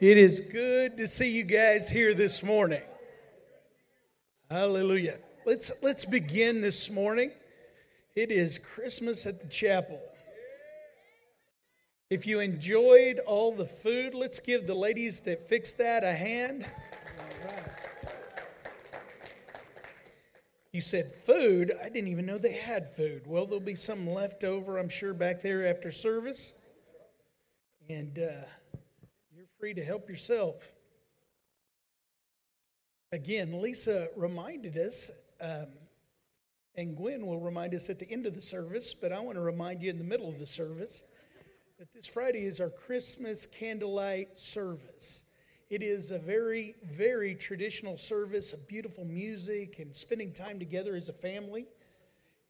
[0.00, 2.82] It is good to see you guys here this morning.
[4.50, 5.18] Hallelujah.
[5.46, 7.30] Let's let's begin this morning.
[8.16, 10.02] It is Christmas at the chapel.
[12.10, 16.66] If you enjoyed all the food, let's give the ladies that fixed that a hand.
[20.72, 21.70] You said food.
[21.80, 23.22] I didn't even know they had food.
[23.28, 26.54] Well, there'll be some left over, I'm sure, back there after service.
[27.88, 28.44] And uh,
[29.64, 30.74] free to help yourself.
[33.12, 35.68] Again, Lisa reminded us, um,
[36.74, 39.40] and Gwen will remind us at the end of the service, but I want to
[39.40, 41.02] remind you in the middle of the service
[41.78, 45.22] that this Friday is our Christmas candlelight service.
[45.70, 51.08] It is a very, very traditional service of beautiful music and spending time together as
[51.08, 51.64] a family.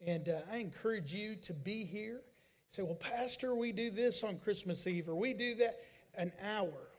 [0.05, 2.19] And uh, I encourage you to be here.
[2.67, 5.79] Say, well, Pastor, we do this on Christmas Eve, or we do that
[6.17, 6.89] an hour.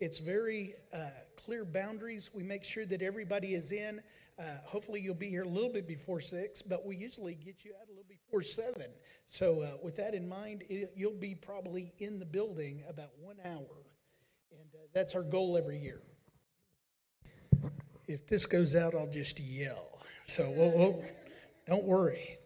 [0.00, 2.30] It's very uh, clear boundaries.
[2.34, 4.00] We make sure that everybody is in.
[4.38, 7.72] Uh, hopefully, you'll be here a little bit before six, but we usually get you
[7.80, 8.90] out a little before seven.
[9.26, 13.36] So, uh, with that in mind, it, you'll be probably in the building about one
[13.44, 13.84] hour
[14.60, 16.00] and uh, that's our goal every year.
[18.06, 19.98] If this goes out, I'll just yell.
[20.26, 21.04] So we'll, we'll,
[21.66, 22.36] don't worry.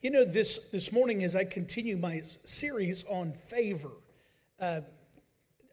[0.00, 3.92] You know, this, this morning, as I continue my series on favor,
[4.60, 4.80] uh,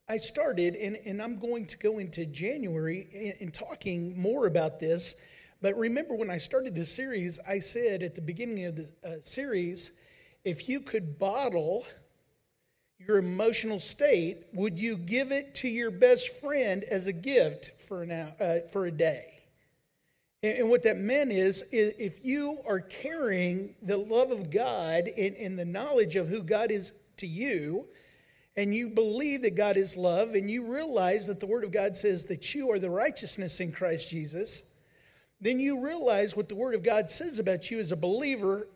[0.08, 4.80] I started, and, and I'm going to go into January in, in talking more about
[4.80, 5.16] this.
[5.62, 9.16] But remember, when I started this series, I said at the beginning of the uh,
[9.22, 9.94] series,
[10.44, 11.86] if you could bottle
[13.00, 18.04] your emotional state, would you give it to your best friend as a gift for,
[18.04, 19.44] an hour, uh, for a day?
[20.44, 25.08] And, and what that meant is, is, if you are carrying the love of God
[25.18, 27.88] and, and the knowledge of who God is to you,
[28.58, 31.98] and you believe that God is love, and you realize that the Word of God
[31.98, 34.64] says that you are the righteousness in Christ Jesus,
[35.42, 38.68] then you realize what the Word of God says about you as a believer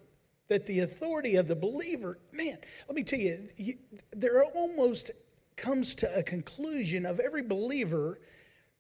[0.50, 2.58] that the authority of the believer, man,
[2.88, 3.76] let me tell you, you
[4.12, 5.12] there almost
[5.56, 8.20] comes to a conclusion of every believer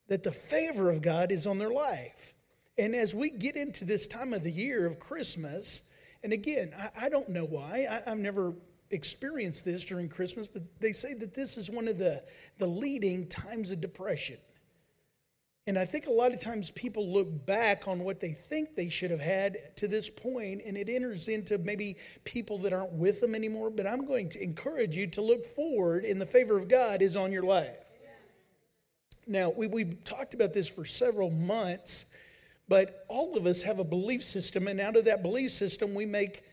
[0.07, 2.33] that the favor of God is on their life.
[2.77, 5.83] And as we get into this time of the year of Christmas,
[6.23, 8.53] and again, I, I don't know why, I, I've never
[8.91, 12.23] experienced this during Christmas, but they say that this is one of the,
[12.57, 14.37] the leading times of depression.
[15.67, 18.89] And I think a lot of times people look back on what they think they
[18.89, 23.21] should have had to this point, and it enters into maybe people that aren't with
[23.21, 23.69] them anymore.
[23.69, 27.15] But I'm going to encourage you to look forward, and the favor of God is
[27.15, 27.77] on your life.
[29.27, 32.05] Now, we, we've talked about this for several months,
[32.67, 36.07] but all of us have a belief system, and out of that belief system, we
[36.07, 36.43] make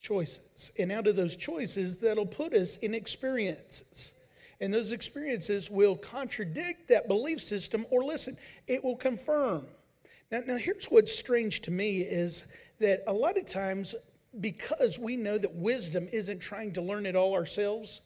[0.00, 0.70] choices.
[0.78, 4.12] And out of those choices, that'll put us in experiences.
[4.60, 8.36] And those experiences will contradict that belief system, or listen,
[8.66, 9.66] it will confirm.
[10.30, 12.46] Now, now here's what's strange to me is
[12.80, 13.94] that a lot of times,
[14.40, 18.02] because we know that wisdom isn't trying to learn it all ourselves,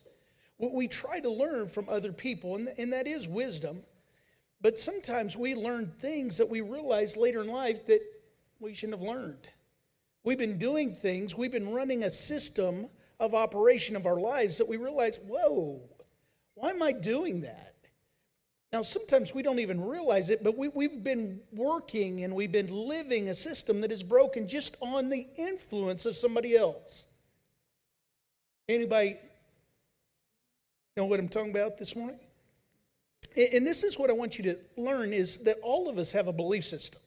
[0.58, 3.82] what we try to learn from other people, and, and that is wisdom.
[4.60, 8.00] But sometimes we learn things that we realize later in life that
[8.60, 9.48] we shouldn't have learned.
[10.24, 12.88] We've been doing things, we've been running a system
[13.18, 15.80] of operation of our lives that we realize, whoa,
[16.54, 17.74] why am I doing that?
[18.72, 22.72] Now, sometimes we don't even realize it, but we, we've been working and we've been
[22.72, 27.04] living a system that is broken just on the influence of somebody else.
[28.68, 29.18] Anybody
[30.96, 32.18] know what I'm talking about this morning?
[33.36, 36.28] And this is what I want you to learn is that all of us have
[36.28, 37.00] a belief system.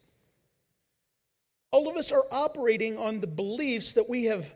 [1.72, 4.54] All of us are operating on the beliefs that we have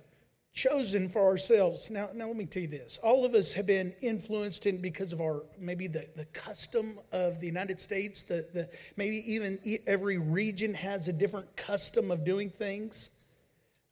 [0.54, 1.90] chosen for ourselves.
[1.90, 3.00] Now, now let me tell you this.
[3.04, 7.40] All of us have been influenced in because of our maybe the, the custom of
[7.40, 12.50] the United States, the, the maybe even every region has a different custom of doing
[12.50, 13.10] things.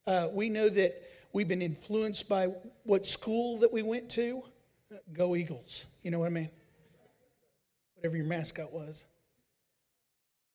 [0.05, 1.01] Uh, we know that
[1.33, 2.47] we've been influenced by
[2.83, 4.41] what school that we went to.
[5.13, 5.85] Go Eagles.
[6.01, 6.49] You know what I mean?
[7.95, 9.05] Whatever your mascot was.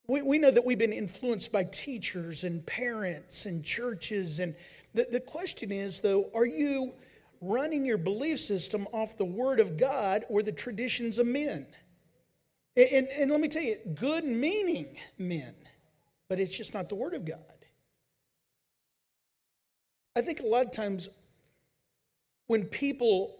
[0.09, 4.55] We, we know that we've been influenced by teachers and parents and churches and
[4.95, 6.93] the, the question is, though, are you
[7.41, 11.67] running your belief system off the Word of God or the traditions of men?
[12.77, 15.55] And, and, and let me tell you, good meaning men,
[16.29, 17.39] but it's just not the Word of God.
[20.15, 21.09] I think a lot of times
[22.49, 23.39] when people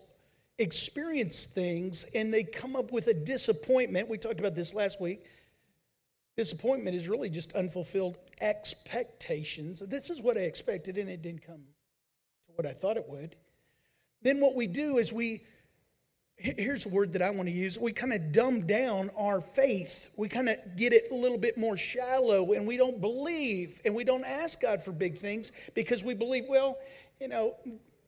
[0.59, 5.27] experience things and they come up with a disappointment, we talked about this last week
[6.37, 9.81] Disappointment is really just unfulfilled expectations.
[9.81, 11.63] This is what I expected, and it didn't come
[12.47, 13.37] to what I thought it would.
[14.23, 15.45] Then what we do is we
[16.43, 17.79] here's a word that I want to use.
[17.79, 20.11] We kind of dumb down our faith.
[20.17, 23.95] We kind of get it a little bit more shallow and we don't believe and
[23.95, 26.79] we don't ask God for big things because we believe, well,
[27.21, 27.55] you know,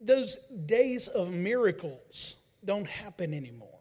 [0.00, 0.36] those
[0.66, 3.73] days of miracles don't happen anymore.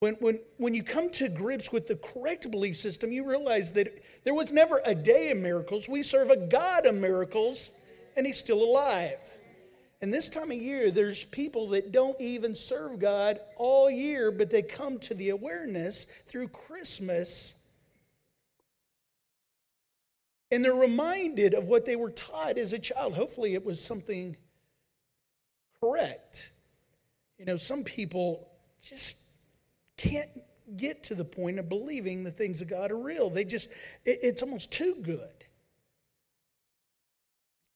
[0.00, 4.00] When, when, when you come to grips with the correct belief system, you realize that
[4.24, 5.90] there was never a day of miracles.
[5.90, 7.72] We serve a God of miracles,
[8.16, 9.18] and He's still alive.
[10.00, 14.50] And this time of year, there's people that don't even serve God all year, but
[14.50, 17.56] they come to the awareness through Christmas.
[20.50, 23.14] And they're reminded of what they were taught as a child.
[23.14, 24.34] Hopefully, it was something
[25.78, 26.52] correct.
[27.36, 28.48] You know, some people
[28.82, 29.18] just
[30.00, 30.30] can't
[30.76, 33.28] get to the point of believing the things of God are real.
[33.28, 33.70] They just,
[34.04, 35.44] it's almost too good.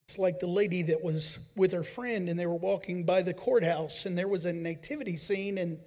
[0.09, 3.35] It's like the lady that was with her friend and they were walking by the
[3.35, 5.79] courthouse and there was a nativity scene and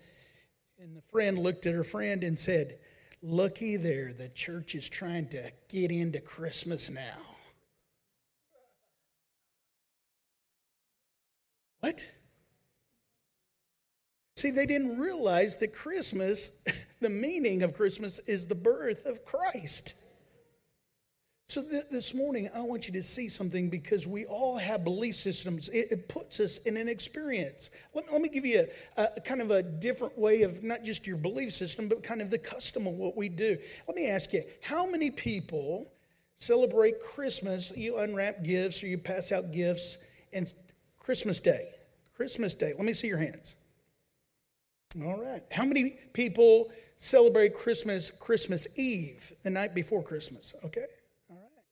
[0.80, 2.78] and the friend looked at her friend and said,
[3.24, 7.18] "Looky there, the church is trying to get into Christmas now."
[11.80, 12.06] What?
[14.38, 16.60] See, they didn't realize that Christmas,
[17.02, 19.96] the meaning of Christmas is the birth of Christ.
[21.48, 25.16] So, th- this morning, I want you to see something because we all have belief
[25.16, 25.70] systems.
[25.70, 27.72] It, it puts us in an experience.
[27.96, 31.08] Let, let me give you a, a, kind of a different way of not just
[31.08, 33.58] your belief system, but kind of the custom of what we do.
[33.88, 35.92] Let me ask you how many people
[36.36, 37.76] celebrate Christmas?
[37.76, 39.98] You unwrap gifts or you pass out gifts,
[40.32, 40.54] and
[41.00, 41.70] Christmas Day.
[42.16, 42.74] Christmas Day.
[42.78, 43.56] Let me see your hands.
[45.06, 45.44] All right.
[45.52, 50.56] How many people celebrate Christmas Christmas Eve, the night before Christmas?
[50.64, 50.86] Okay.
[51.30, 51.64] All right.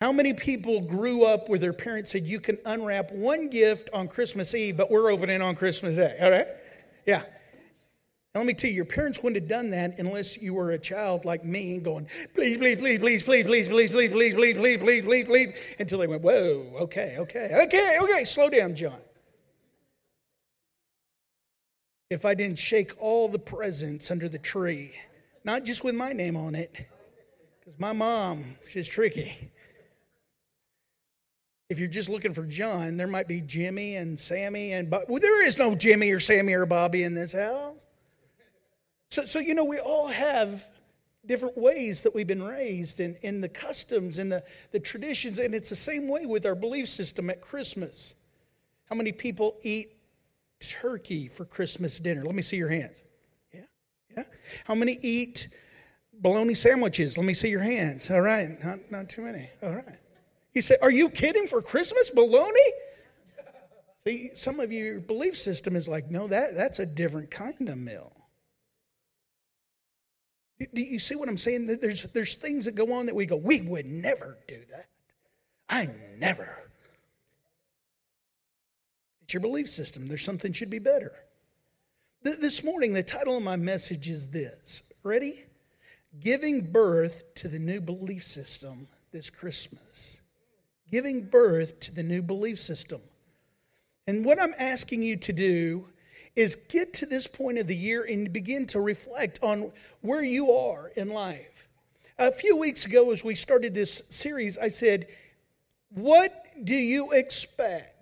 [0.00, 4.08] How many people grew up where their parents said, You can unwrap one gift on
[4.08, 6.18] Christmas Eve, but we're opening on Christmas Day?
[6.20, 6.46] All right?
[7.06, 7.22] Yeah.
[8.34, 10.78] Now, let me tell you, your parents wouldn't have done that unless you were a
[10.78, 14.78] child like me going, please, please, please, please, please, please, please, please, please, please, please,
[14.78, 18.98] please, please, please, until they went, whoa, okay, okay, okay, okay, slow down, John.
[22.12, 24.92] If I didn't shake all the presents under the tree,
[25.44, 26.86] not just with my name on it,
[27.58, 29.50] because my mom, she's tricky.
[31.70, 35.04] If you're just looking for John, there might be Jimmy and Sammy and Bob.
[35.08, 37.76] Well, there is no Jimmy or Sammy or Bobby in this house.
[39.08, 40.66] So, so you know, we all have
[41.24, 45.38] different ways that we've been raised and in, the customs and the, the traditions.
[45.38, 48.16] And it's the same way with our belief system at Christmas.
[48.90, 49.88] How many people eat
[50.70, 52.24] turkey for Christmas dinner?
[52.24, 53.04] Let me see your hands.
[53.52, 53.60] Yeah,
[54.16, 54.24] yeah.
[54.64, 55.48] How many eat
[56.20, 57.18] bologna sandwiches?
[57.18, 58.10] Let me see your hands.
[58.10, 59.48] All right, not, not too many.
[59.62, 59.98] All right.
[60.52, 62.10] He said, Are you kidding for Christmas?
[62.10, 62.60] Bologna?
[64.04, 67.68] See, some of you, your belief system is like, no, that, that's a different kind
[67.68, 68.12] of meal.
[70.58, 71.78] Do, do you see what I'm saying?
[71.80, 74.86] There's, there's things that go on that we go, we would never do that.
[75.68, 75.88] I
[76.18, 76.48] never.
[79.32, 80.08] It's your belief system.
[80.08, 81.10] There's something should be better.
[82.22, 84.82] This morning, the title of my message is this.
[85.04, 85.42] Ready?
[86.20, 90.20] Giving birth to the new belief system this Christmas
[90.90, 93.00] giving birth to the new belief system.
[94.06, 95.86] And what I'm asking you to do
[96.36, 99.72] is get to this point of the year and begin to reflect on
[100.02, 101.70] where you are in life.
[102.18, 105.06] A few weeks ago, as we started this series, I said,
[105.88, 106.34] What
[106.64, 107.12] do you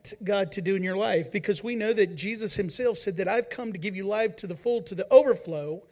[0.00, 1.30] expect God to do in your life?
[1.30, 4.46] Because we know that Jesus himself said that I've come to give you life to
[4.46, 5.82] the full, to the overflow.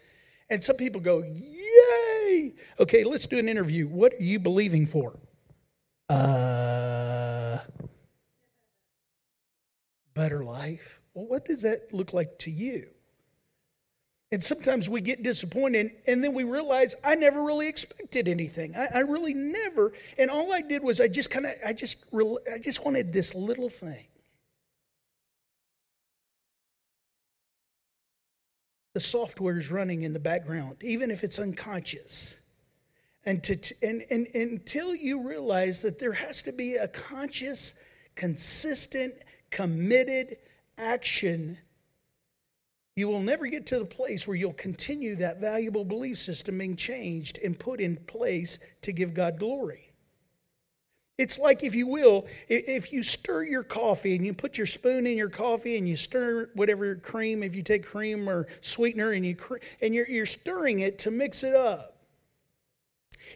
[0.51, 2.55] And some people go, Yay!
[2.81, 3.87] Okay, let's do an interview.
[3.87, 5.19] What are you believing for?
[6.09, 7.59] Uh,
[10.15, 11.01] better life.
[11.15, 12.89] Well, what does that look like to you?
[14.31, 18.75] And sometimes we get disappointed and then we realize I never really expected anything.
[18.77, 19.93] I, I really never.
[20.19, 23.35] And all I did was I just kind of, I just, I just wanted this
[23.35, 24.05] little thing.
[28.93, 32.37] The software is running in the background, even if it's unconscious.
[33.25, 37.75] And, to, and, and, and until you realize that there has to be a conscious,
[38.15, 39.15] consistent,
[39.51, 40.37] committed
[40.77, 41.57] action,
[42.99, 46.75] you will never get to the place where you'll continue that valuable belief system being
[46.75, 49.93] changed and put in place to give God glory.
[51.17, 55.07] It's like, if you will, if you stir your coffee and you put your spoon
[55.07, 59.27] in your coffee and you stir whatever cream, if you take cream or sweetener and
[59.27, 59.37] you
[59.81, 61.97] and you're, you're stirring it to mix it up.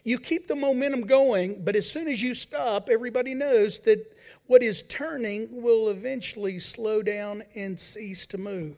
[0.04, 4.16] You keep the momentum going, but as soon as you stop, everybody knows that
[4.46, 8.76] what is turning will eventually slow down and cease to move.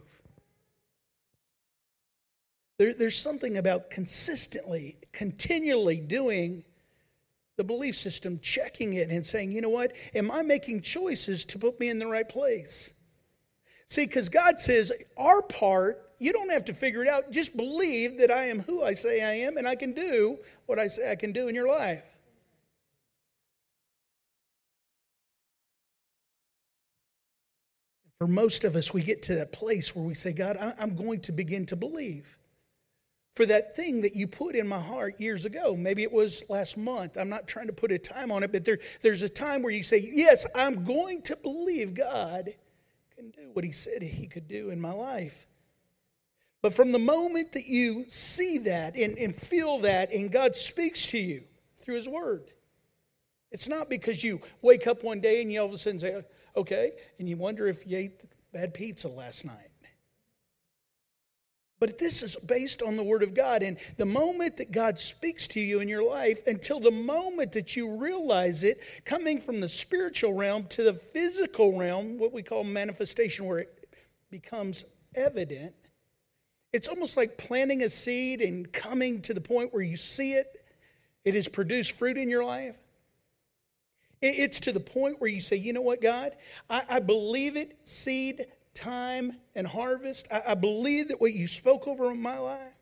[2.79, 6.65] There, there's something about consistently, continually doing
[7.57, 9.93] the belief system, checking it and saying, you know what?
[10.15, 12.93] Am I making choices to put me in the right place?
[13.87, 17.31] See, because God says our part, you don't have to figure it out.
[17.31, 20.79] Just believe that I am who I say I am and I can do what
[20.79, 22.03] I say I can do in your life.
[28.19, 31.21] For most of us, we get to that place where we say, God, I'm going
[31.23, 32.39] to begin to believe
[33.35, 35.77] for that thing that you put in my heart years ago.
[35.77, 37.17] Maybe it was last month.
[37.17, 39.73] I'm not trying to put a time on it, but there, there's a time where
[39.73, 42.51] you say, Yes, I'm going to believe God
[43.17, 45.49] can do what He said He could do in my life.
[46.63, 51.09] But from the moment that you see that and, and feel that, and God speaks
[51.09, 51.43] to you
[51.77, 52.53] through His Word,
[53.51, 56.23] it's not because you wake up one day and you all of a sudden say,
[56.57, 58.23] Okay, and you wonder if you ate
[58.53, 59.71] bad pizza last night.
[61.81, 63.63] But this is based on the Word of God.
[63.63, 67.75] And the moment that God speaks to you in your life, until the moment that
[67.75, 72.65] you realize it, coming from the spiritual realm to the physical realm, what we call
[72.65, 73.89] manifestation, where it
[74.31, 74.85] becomes
[75.17, 75.75] evident,
[76.73, 80.65] it's almost like planting a seed and coming to the point where you see it,
[81.25, 82.79] it has produced fruit in your life.
[84.23, 86.35] It's to the point where you say, you know what, God,
[86.71, 90.29] I, I believe it, seed time and harvest.
[90.31, 92.75] I, I believe that what you spoke over in my life.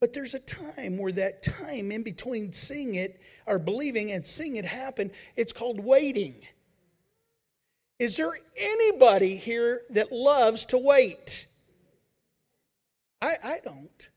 [0.00, 4.56] But there's a time where that time in between seeing it or believing and seeing
[4.56, 6.36] it happen, it's called waiting.
[7.98, 11.48] Is there anybody here that loves to wait?
[13.20, 14.10] I, I don't.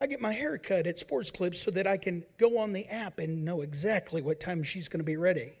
[0.00, 2.86] I get my hair cut at Sports Clips so that I can go on the
[2.86, 5.54] app and know exactly what time she's going to be ready.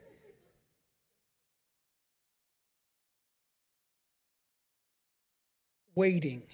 [5.98, 6.44] Waiting,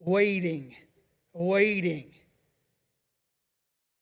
[0.00, 0.74] waiting,
[1.32, 2.10] waiting.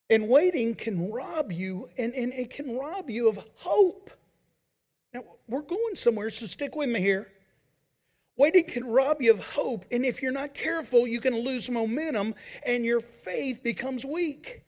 [0.08, 4.10] And waiting can rob you, and, and it can rob you of hope.
[5.12, 7.28] Now, we're going somewhere, so stick with me here.
[8.38, 12.34] Waiting can rob you of hope, and if you're not careful, you can lose momentum
[12.64, 14.62] and your faith becomes weak.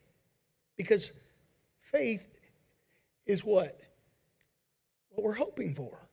[0.77, 1.13] Because
[1.81, 2.37] faith
[3.25, 3.79] is what?
[5.09, 6.08] What we're hoping for.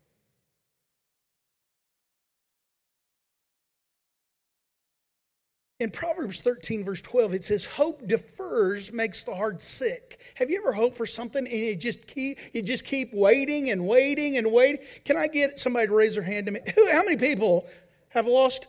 [5.79, 10.19] In Proverbs 13, verse 12, it says, Hope defers makes the heart sick.
[10.37, 13.87] Have you ever hoped for something and you just keep you just keep waiting and
[13.87, 14.81] waiting and waiting?
[15.05, 16.61] Can I get somebody to raise their hand to me?
[16.93, 17.67] How many people
[18.09, 18.69] have lost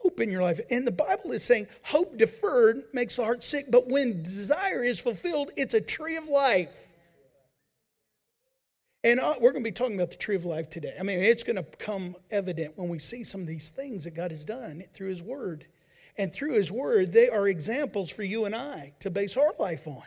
[0.00, 0.58] hope in your life?
[0.68, 4.98] And the Bible is saying hope deferred makes the heart sick, but when desire is
[4.98, 6.88] fulfilled, it's a tree of life.
[9.04, 10.94] And uh, we're going to be talking about the tree of life today.
[10.98, 14.14] I mean, it's going to become evident when we see some of these things that
[14.14, 15.66] God has done through His Word.
[16.16, 19.86] And through His Word, they are examples for you and I to base our life
[19.86, 20.02] on.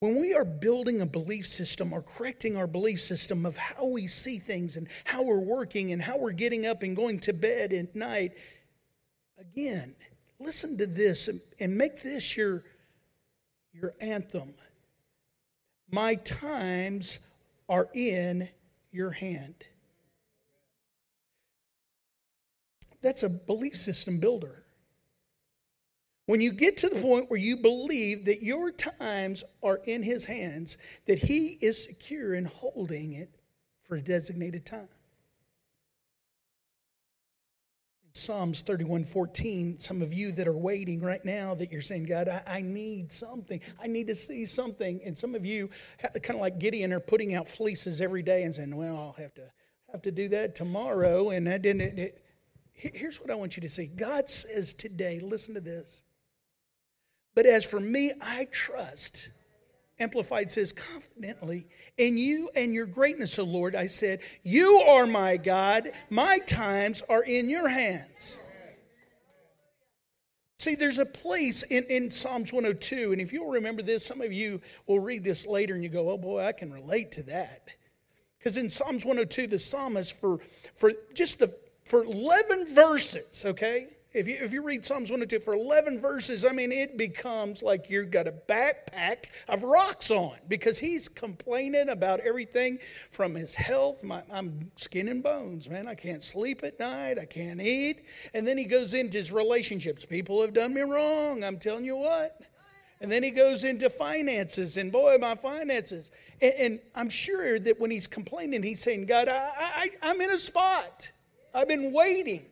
[0.00, 4.06] When we are building a belief system or correcting our belief system of how we
[4.06, 7.72] see things and how we're working and how we're getting up and going to bed
[7.72, 8.38] at night,
[9.38, 9.96] again,
[10.38, 12.62] listen to this and, make this your,
[13.72, 14.54] your anthem.
[15.90, 17.18] My times
[17.68, 18.48] are in
[18.92, 19.64] your hand.
[23.00, 24.64] That's a belief system builder.
[26.28, 30.26] When you get to the point where you believe that your times are in His
[30.26, 30.76] hands,
[31.06, 33.40] that He is secure in holding it
[33.84, 34.90] for a designated time.
[38.04, 42.28] In Psalms 31:14, some of you that are waiting right now, that you're saying, God,
[42.28, 43.62] I, I need something.
[43.82, 45.00] I need to see something.
[45.06, 48.54] And some of you, kind of like Gideon, are putting out fleeces every day and
[48.54, 49.50] saying, Well, I'll have to
[49.92, 51.30] have to do that tomorrow.
[51.30, 51.98] And that didn't.
[51.98, 52.22] It,
[52.78, 56.04] Here's what I want you to see God says today, listen to this.
[57.34, 59.30] But as for me, I trust.
[60.00, 61.66] Amplified says confidently,
[61.96, 65.90] in you and your greatness, O Lord, I said, You are my God.
[66.08, 68.40] My times are in your hands.
[70.60, 74.32] See, there's a place in, in Psalms 102, and if you'll remember this, some of
[74.32, 77.74] you will read this later and you go, Oh boy, I can relate to that.
[78.38, 80.38] Because in Psalms 102, the psalmist, for,
[80.74, 81.52] for just the
[81.88, 83.88] for 11 verses, okay?
[84.14, 87.90] If you, if you read Psalms 102 for 11 verses, I mean, it becomes like
[87.90, 92.78] you've got a backpack of rocks on because he's complaining about everything
[93.10, 94.02] from his health.
[94.02, 95.86] My, I'm skin and bones, man.
[95.86, 97.18] I can't sleep at night.
[97.18, 97.98] I can't eat.
[98.32, 100.04] And then he goes into his relationships.
[100.04, 101.44] People have done me wrong.
[101.44, 102.40] I'm telling you what.
[103.00, 106.10] And then he goes into finances, and boy, my finances.
[106.40, 110.30] And, and I'm sure that when he's complaining, he's saying, God, I, I, I'm in
[110.30, 111.12] a spot.
[111.58, 112.46] I've been waiting.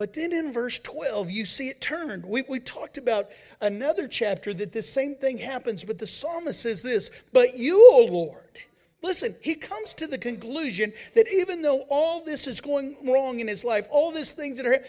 [0.00, 2.26] But then in verse 12, you see it turned.
[2.26, 6.82] We, we talked about another chapter that the same thing happens, but the psalmist says
[6.82, 8.58] this But you, O Lord,
[9.00, 13.46] listen, he comes to the conclusion that even though all this is going wrong in
[13.46, 14.82] his life, all these things that are,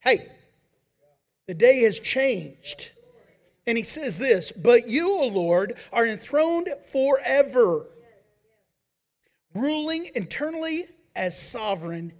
[0.00, 0.28] hey,
[1.46, 2.92] the day has changed.
[3.66, 7.84] And he says this, But you, O Lord, are enthroned forever,
[9.54, 10.86] ruling eternally
[11.18, 12.14] as sovereign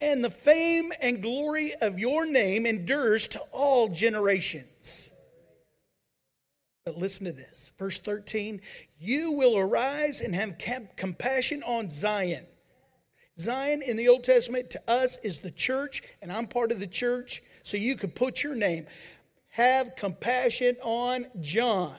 [0.00, 5.10] and the fame and glory of your name endures to all generations.
[6.84, 7.72] But listen to this.
[7.78, 8.60] Verse 13
[8.98, 10.56] You will arise and have
[10.96, 12.46] compassion on Zion.
[13.38, 16.86] Zion in the Old Testament to us is the church, and I'm part of the
[16.86, 18.86] church, so you could put your name.
[19.48, 21.96] Have compassion on John,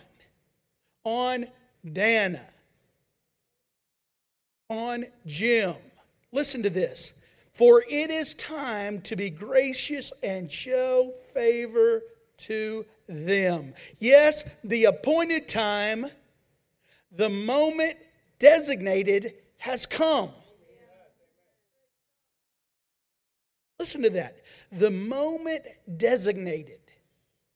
[1.04, 1.46] on
[1.94, 2.46] Dana,
[4.70, 5.76] on Jim.
[6.32, 7.14] Listen to this.
[7.54, 12.02] For it is time to be gracious and show favor
[12.38, 13.74] to them.
[14.00, 16.06] Yes, the appointed time,
[17.12, 17.96] the moment
[18.40, 20.32] designated has come.
[23.80, 24.38] Listen to that.
[24.72, 25.64] The moment
[25.98, 26.81] designated.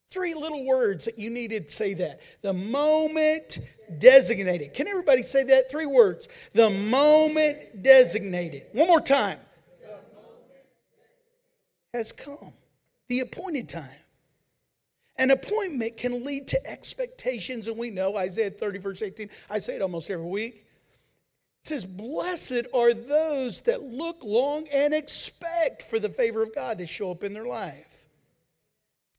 [0.09, 2.21] Three little words that you needed to say that.
[2.41, 3.59] The moment
[4.00, 4.74] designated.
[4.74, 5.69] Can everybody say that?
[5.69, 6.29] Three words.
[6.53, 8.67] The moment designated.
[8.74, 9.39] One more time
[11.93, 12.53] has come,
[13.07, 13.89] the appointed time.
[15.17, 19.29] An appointment can lead to expectations, and we know Isaiah 30, verse 18.
[19.50, 20.65] I say it almost every week.
[21.62, 26.79] It says, Blessed are those that look long and expect for the favor of God
[26.79, 27.94] to show up in their life.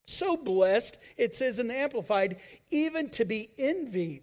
[0.06, 2.36] So blessed, it says in the Amplified,
[2.70, 4.22] even to be envied.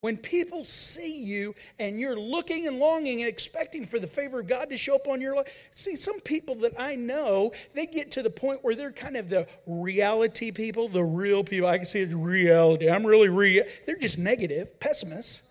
[0.00, 4.46] When people see you and you're looking and longing and expecting for the favor of
[4.46, 8.12] God to show up on your life, see, some people that I know, they get
[8.12, 11.66] to the point where they're kind of the reality people, the real people.
[11.66, 12.88] I can see it's reality.
[12.88, 13.64] I'm really real.
[13.86, 15.42] They're just negative, pessimists.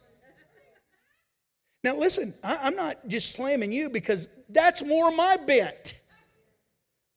[1.84, 5.96] Now, listen, I, am not just slamming you because that's more my bent.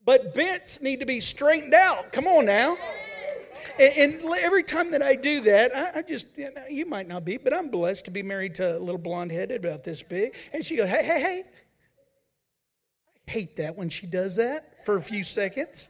[0.04, 2.12] But bents need to be straightened out.
[2.12, 2.76] Come on now.
[3.78, 6.26] And, and every time that I do that, I, I just,
[6.68, 9.64] you, might not be, but I'm blessed to be married to a little blonde headed
[9.64, 10.34] about this big.
[10.52, 11.44] And she goes, hey, hey, hey.
[13.28, 15.88] I hate that when she does that for a few seconds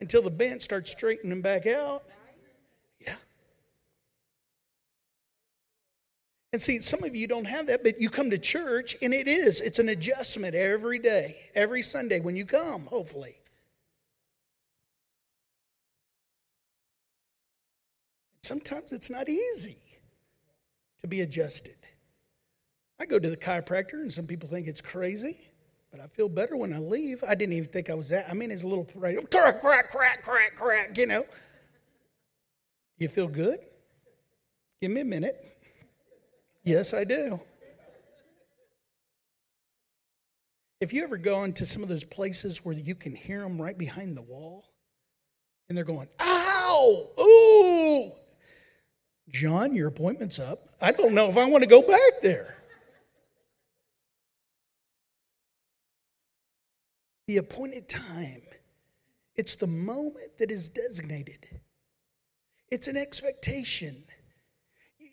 [0.00, 2.04] until the bent starts straightening back out.
[6.54, 9.26] And see, some of you don't have that, but you come to church and it
[9.26, 9.60] is.
[9.60, 13.34] It's an adjustment every day, every Sunday when you come, hopefully.
[18.44, 19.78] Sometimes it's not easy
[21.00, 21.74] to be adjusted.
[23.00, 25.40] I go to the chiropractor, and some people think it's crazy,
[25.90, 27.24] but I feel better when I leave.
[27.26, 28.30] I didn't even think I was that.
[28.30, 31.24] I mean, it's a little crack, crack, crack, crack, crack, crack, you know.
[32.98, 33.58] You feel good?
[34.80, 35.50] Give me a minute.
[36.64, 37.40] Yes, I do.
[40.80, 43.76] If you ever go into some of those places where you can hear them right
[43.76, 44.64] behind the wall,
[45.68, 48.12] and they're going, ow, ooh,
[49.28, 50.58] John, your appointment's up.
[50.80, 52.56] I don't know if I want to go back there.
[57.28, 58.42] The appointed time.
[59.36, 61.46] It's the moment that is designated.
[62.70, 64.04] It's an expectation.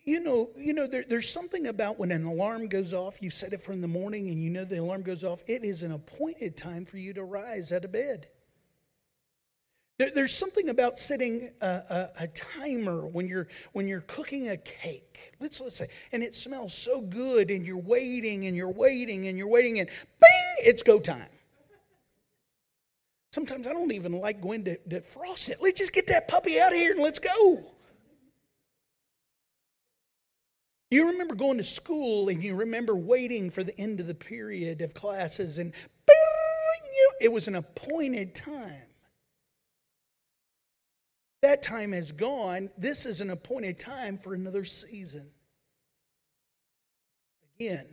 [0.04, 3.52] You know, you know there, there's something about when an alarm goes off, you set
[3.52, 6.56] it from the morning and you know the alarm goes off, it is an appointed
[6.56, 8.26] time for you to rise out of bed.
[9.98, 14.56] There, there's something about setting a, a, a, timer when you're when you're cooking a
[14.56, 15.32] cake.
[15.38, 19.38] Let's let's say, and it smells so good, and you're waiting and you're waiting and
[19.38, 21.28] you're waiting, and bing, it's go time.
[23.32, 25.58] Sometimes I don't even like going to, to frost it.
[25.60, 27.62] Let's just get that puppy out of here and let's go.
[30.92, 34.82] You remember going to school and you remember waiting for the end of the period
[34.82, 35.72] of classes, and
[37.18, 38.90] it was an appointed time.
[41.40, 42.68] That time has gone.
[42.76, 45.30] This is an appointed time for another season.
[47.58, 47.86] Again,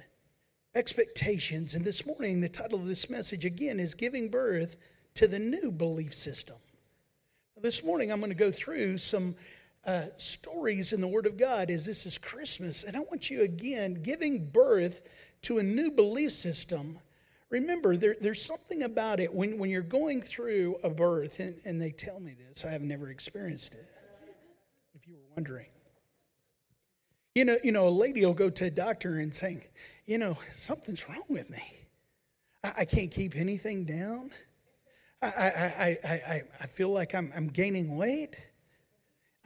[0.75, 1.75] expectations.
[1.75, 4.75] And this morning, the title of this message again is Giving Birth
[5.13, 6.57] to the New Belief System.
[7.61, 9.37] This morning, I'm going to go through some
[9.85, 12.83] uh, stories in the Word of God is this is Christmas.
[12.83, 15.01] And I want you again, giving birth
[15.43, 16.99] to a new belief system.
[17.49, 21.81] Remember, there, there's something about it when, when you're going through a birth, and, and
[21.81, 23.87] they tell me this, I have never experienced it,
[24.93, 25.65] if you were wondering.
[27.35, 29.63] You know, you know, a lady will go to a doctor and saying,
[30.05, 31.63] you know, something's wrong with me.
[32.63, 34.31] I, I can't keep anything down.
[35.21, 38.35] I, I, I, I, I feel like I'm, I'm gaining weight.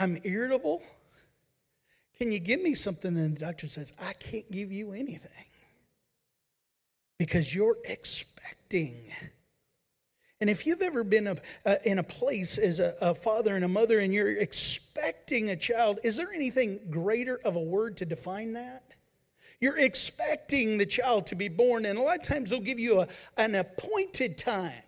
[0.04, 0.84] I'm irritable.
[2.18, 3.18] Can you give me something?
[3.18, 5.46] And the doctor says, I can't give you anything
[7.18, 8.98] because you're expecting.
[10.42, 11.38] And if you've ever been a,
[11.86, 16.00] in a place as a, a father and a mother and you're expecting a child,
[16.04, 18.84] is there anything greater of a word to define that?
[19.62, 23.00] You're expecting the child to be born, and a lot of times they'll give you
[23.00, 24.84] a, an appointed time.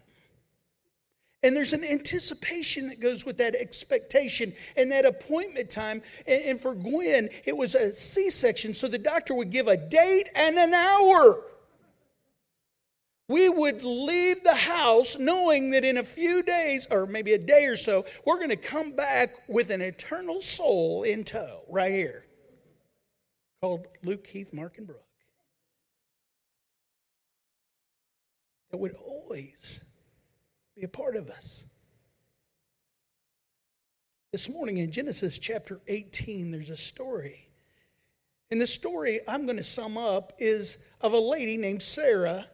[1.46, 6.02] And there's an anticipation that goes with that expectation and that appointment time.
[6.26, 10.28] And, for Gwen, it was a C section, so the doctor would give a date
[10.34, 11.44] and an hour.
[13.30, 17.66] We would leave the house knowing that in a few days, or maybe a day
[17.66, 22.26] or so, we're going to come back with an eternal soul in tow, right here,
[23.62, 25.02] called Luke, Keith, Mark, and Brooke.
[28.72, 29.85] That would always
[30.76, 31.66] be a part of us.
[34.34, 37.48] This morning in Genesis chapter 18, there's a story.
[38.52, 42.46] And the story I'm going to sum up is of a lady named Sarah.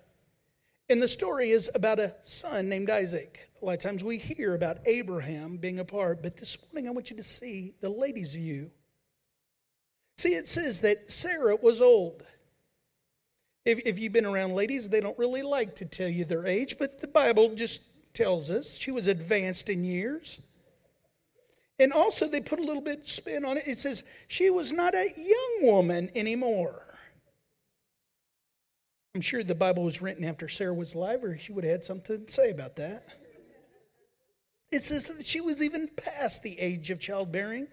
[0.89, 3.49] And the story is about a son named Isaac.
[3.59, 6.91] A lot of times we hear about Abraham being a part, but this morning I
[6.91, 8.69] want you to see the lady's view.
[10.17, 12.23] See, it says that Sarah was old.
[13.65, 16.77] If, if you've been around ladies, they don't really like to tell you their age,
[16.77, 17.81] but the Bible just
[18.13, 20.41] tells us she was advanced in years.
[21.79, 23.63] And also, they put a little bit spin on it.
[23.67, 26.83] It says she was not a young woman anymore.
[29.15, 31.83] I'm sure the Bible was written after Sarah was alive, or she would have had
[31.83, 33.07] something to say about that.
[34.71, 37.67] It says that she was even past the age of childbearing.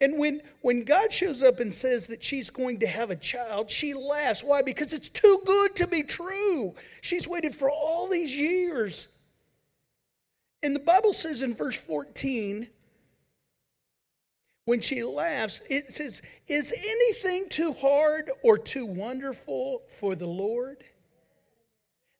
[0.00, 3.70] And when, when God shows up and says that she's going to have a child,
[3.70, 4.42] she laughs.
[4.42, 4.62] Why?
[4.62, 6.74] Because it's too good to be true.
[7.02, 9.08] She's waited for all these years.
[10.62, 12.66] And the Bible says in verse 14,
[14.64, 20.78] when she laughs, it says, Is anything too hard or too wonderful for the Lord?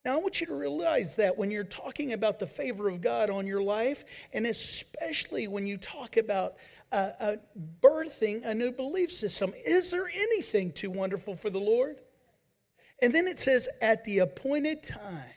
[0.04, 3.28] Now, I want you to realize that when you're talking about the favor of God
[3.28, 6.54] on your life, and especially when you talk about
[6.90, 7.36] uh, uh,
[7.82, 12.00] birthing a new belief system, is there anything too wonderful for the Lord?
[13.02, 15.34] And then it says, at the appointed time,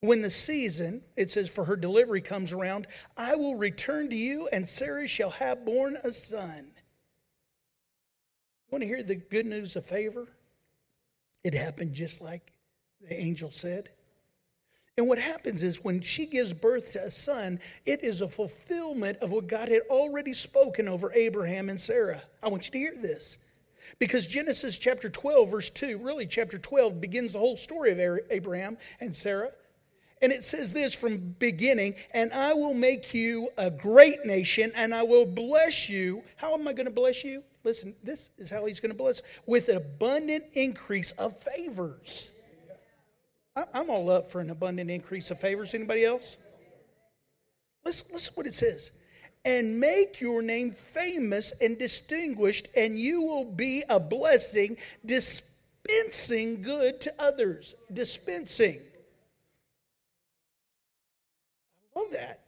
[0.00, 2.86] when the season, it says, for her delivery comes around,
[3.18, 6.70] I will return to you, and Sarah shall have born a son.
[8.64, 10.26] You want to hear the good news of favor?
[11.44, 12.52] It happened just like
[13.00, 13.90] the angel said.
[14.96, 19.18] And what happens is when she gives birth to a son, it is a fulfillment
[19.18, 22.20] of what God had already spoken over Abraham and Sarah.
[22.42, 23.38] I want you to hear this.
[24.00, 28.76] Because Genesis chapter 12, verse 2, really chapter 12 begins the whole story of Abraham
[29.00, 29.52] and Sarah.
[30.20, 34.92] And it says this from beginning, and I will make you a great nation, and
[34.92, 36.24] I will bless you.
[36.36, 37.44] How am I going to bless you?
[37.62, 42.32] Listen, this is how he's going to bless with an abundant increase of favors.
[43.72, 45.74] I'm all up for an abundant increase of favors.
[45.74, 46.38] Anybody else?
[47.84, 48.90] Listen, listen what it says.
[49.44, 57.00] And make your name famous and distinguished, and you will be a blessing, dispensing good
[57.00, 57.74] to others.
[57.92, 58.80] Dispensing.
[61.96, 62.40] I love that.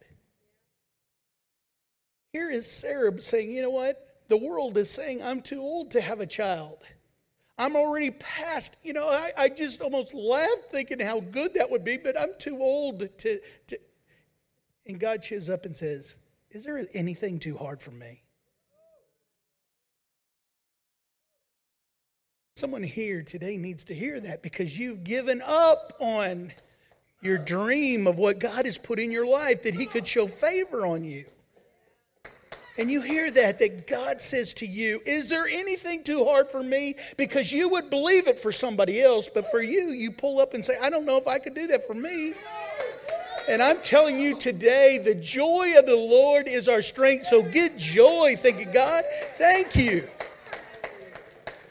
[2.33, 3.97] Here is Sarah saying, you know what?
[4.29, 6.77] The world is saying, I'm too old to have a child.
[7.61, 11.83] I'm already past, you know, I, I just almost laughed thinking how good that would
[11.83, 13.79] be, but I'm too old to, to.
[14.87, 16.17] And God shows up and says,
[16.49, 18.23] Is there anything too hard for me?
[22.55, 26.51] Someone here today needs to hear that because you've given up on
[27.21, 30.87] your dream of what God has put in your life that He could show favor
[30.87, 31.25] on you
[32.81, 36.63] and you hear that, that God says to you, Is there anything too hard for
[36.63, 36.95] me?
[37.15, 40.65] Because you would believe it for somebody else, but for you, you pull up and
[40.65, 42.33] say, I don't know if I could do that for me.
[43.47, 47.27] And I'm telling you today, the joy of the Lord is our strength.
[47.27, 49.03] So get joy, thank you, God.
[49.37, 50.07] Thank you.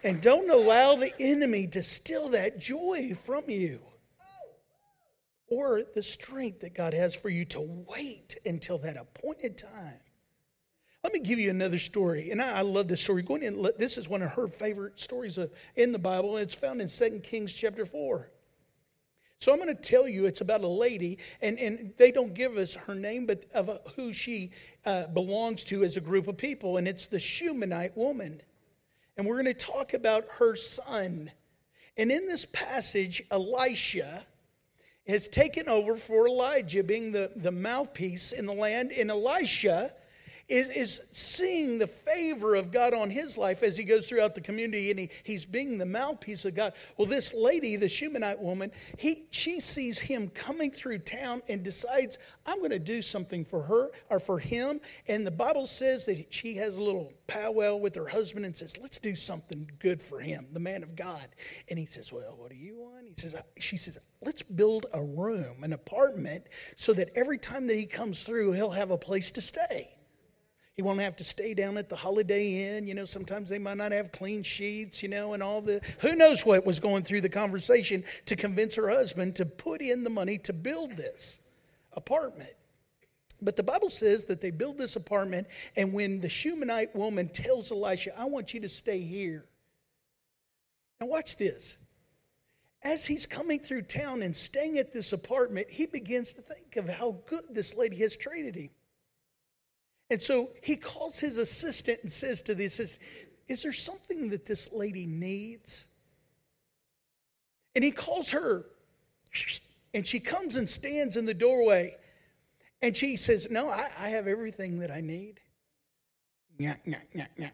[0.05, 3.81] And don't allow the enemy to steal that joy from you
[5.49, 9.99] or the strength that God has for you to wait until that appointed time.
[11.03, 13.23] Let me give you another story, and I, I love this story.
[13.23, 16.55] Going in, this is one of her favorite stories of, in the Bible, and it's
[16.55, 18.31] found in 2 Kings chapter 4.
[19.39, 22.59] So I'm going to tell you it's about a lady, and, and they don't give
[22.59, 24.51] us her name, but of a, who she
[24.85, 28.43] uh, belongs to as a group of people, and it's the Shunammite woman.
[29.17, 31.31] And we're going to talk about her son.
[31.97, 34.23] And in this passage, Elisha
[35.09, 39.95] has taken over for Elijah, being the, the mouthpiece in the land, and Elisha
[40.51, 44.41] is, is seeing the favor of God on his life as he goes throughout the
[44.41, 46.75] community and he, he's being the mouthpiece of God.
[46.97, 52.19] Well, this lady, the Shunammite woman, he, she sees him coming through town and decides,
[52.45, 54.81] I'm going to do something for her or for him.
[55.07, 58.77] And the Bible says that she has a little powwow with her husband and says,
[58.79, 61.29] Let's do something good for him, the man of God.
[61.69, 63.07] And he says, Well, what do you want?
[63.07, 67.77] He says, She says, Let's build a room, an apartment, so that every time that
[67.77, 69.95] he comes through, he'll have a place to stay.
[70.77, 72.87] He won't have to stay down at the Holiday Inn.
[72.87, 75.81] You know, sometimes they might not have clean sheets, you know, and all the.
[76.01, 80.05] Who knows what was going through the conversation to convince her husband to put in
[80.05, 81.39] the money to build this
[81.93, 82.53] apartment.
[83.43, 87.73] But the Bible says that they build this apartment, and when the Shunammite woman tells
[87.73, 89.45] Elisha, I want you to stay here.
[91.01, 91.79] Now, watch this.
[92.83, 96.89] As he's coming through town and staying at this apartment, he begins to think of
[96.89, 98.71] how good this lady has treated him.
[100.11, 103.03] And so he calls his assistant and says to the assistant,
[103.47, 105.87] Is there something that this lady needs?
[107.77, 108.67] And he calls her,
[109.95, 111.97] and she comes and stands in the doorway.
[112.83, 115.39] And she says, No, I, I have everything that I need.
[116.59, 117.53] Nyah, nyah, nyah, nyah.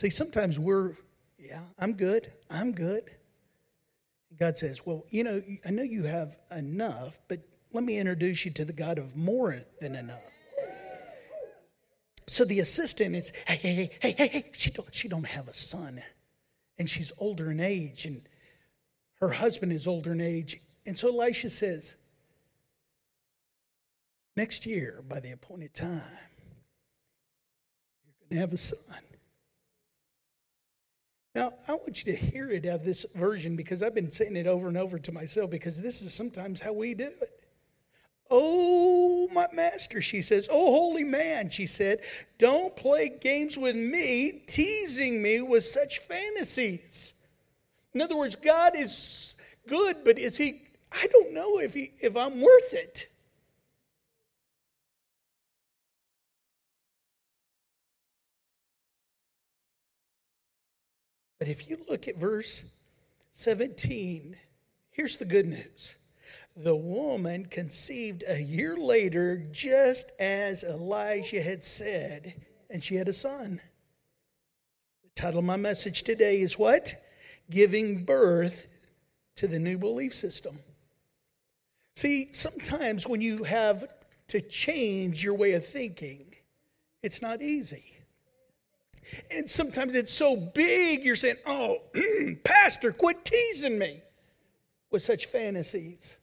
[0.00, 0.92] See, sometimes we're,
[1.38, 2.32] yeah, I'm good.
[2.48, 3.10] I'm good.
[4.38, 7.40] God says, Well, you know, I know you have enough, but
[7.72, 10.22] let me introduce you to the God of more than enough.
[12.28, 14.50] So the assistant is, hey, hey, hey, hey, hey, hey.
[14.52, 16.02] She don't, she don't have a son.
[16.78, 18.20] And she's older in age, and
[19.20, 20.60] her husband is older in age.
[20.84, 21.96] And so Elisha says,
[24.36, 26.02] next year, by the appointed time,
[28.04, 28.78] you're going to have a son.
[31.34, 34.36] Now, I want you to hear it out of this version because I've been saying
[34.36, 37.35] it over and over to myself because this is sometimes how we do it.
[38.30, 40.48] Oh, my master, she says.
[40.50, 42.00] Oh, holy man, she said,
[42.38, 47.14] don't play games with me, teasing me with such fantasies.
[47.94, 49.36] In other words, God is
[49.68, 50.62] good, but is he,
[50.92, 53.08] I don't know if, he, if I'm worth it.
[61.38, 62.64] But if you look at verse
[63.30, 64.36] 17,
[64.90, 65.96] here's the good news.
[66.56, 72.32] The woman conceived a year later, just as Elijah had said,
[72.70, 73.60] and she had a son.
[75.02, 76.94] The title of my message today is what?
[77.50, 78.68] Giving birth
[79.36, 80.58] to the new belief system.
[81.94, 83.92] See, sometimes when you have
[84.28, 86.24] to change your way of thinking,
[87.02, 87.84] it's not easy.
[89.30, 91.82] And sometimes it's so big, you're saying, Oh,
[92.44, 94.00] Pastor, quit teasing me
[94.90, 96.16] with such fantasies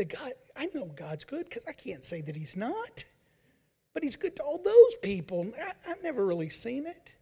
[0.00, 3.04] that God, I know God's good because I can't say that He's not.
[3.92, 5.52] But He's good to all those people.
[5.58, 7.16] I, have never really seen it.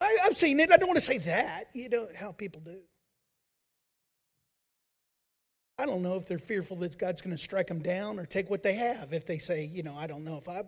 [0.00, 0.72] I, I've seen it.
[0.72, 1.64] I don't want to say that.
[1.74, 2.78] You know how people do.
[5.78, 8.50] I don't know if they're fearful that God's going to strike them down or take
[8.50, 10.62] what they have if they say, you know, I don't know if I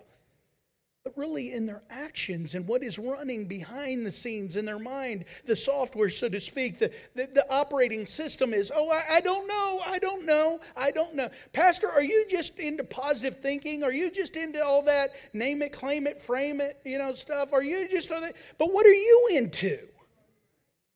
[1.10, 5.24] but really in their actions and what is running behind the scenes in their mind,
[5.46, 9.46] the software, so to speak, the, the, the, operating system is, oh, I, I don't
[9.46, 11.28] know, I don't know, I don't know.
[11.52, 13.82] Pastor, are you just into positive thinking?
[13.82, 17.52] Are you just into all that name it, claim it, frame it, you know, stuff?
[17.52, 18.10] Are you just,
[18.58, 19.78] but what are you into?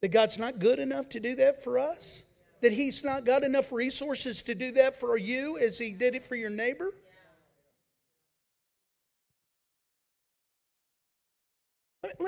[0.01, 2.25] That God's not good enough to do that for us?
[2.61, 6.25] That He's not got enough resources to do that for you as He did it
[6.25, 6.93] for your neighbor?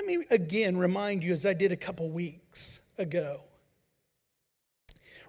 [0.06, 3.40] Let me again remind you, as I did a couple weeks ago.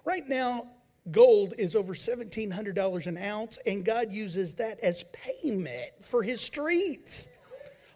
[0.04, 0.68] Right now,
[1.10, 7.26] gold is over $1,700 an ounce, and God uses that as payment for his streets.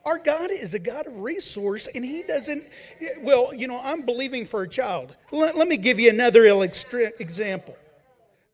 [0.04, 2.66] Our God is a God of resource, and He doesn't.
[3.20, 5.14] Well, you know, I'm believing for a child.
[5.30, 6.46] Let, let me give you another
[7.20, 7.76] example.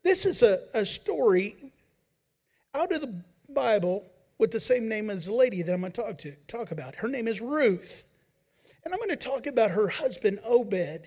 [0.03, 1.73] This is a, a story
[2.75, 3.23] out of the
[3.55, 4.05] Bible
[4.37, 6.93] with the same name as the lady that I'm going to talk to talk about.
[6.93, 8.03] Her name is Ruth.
[8.83, 11.05] And I'm going to talk about her husband, Obed.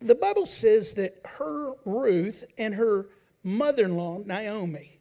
[0.00, 3.08] The Bible says that her, Ruth, and her
[3.42, 4.98] mother in law, Naomi,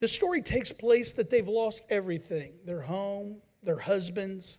[0.00, 4.58] the story takes place that they've lost everything their home, their husbands.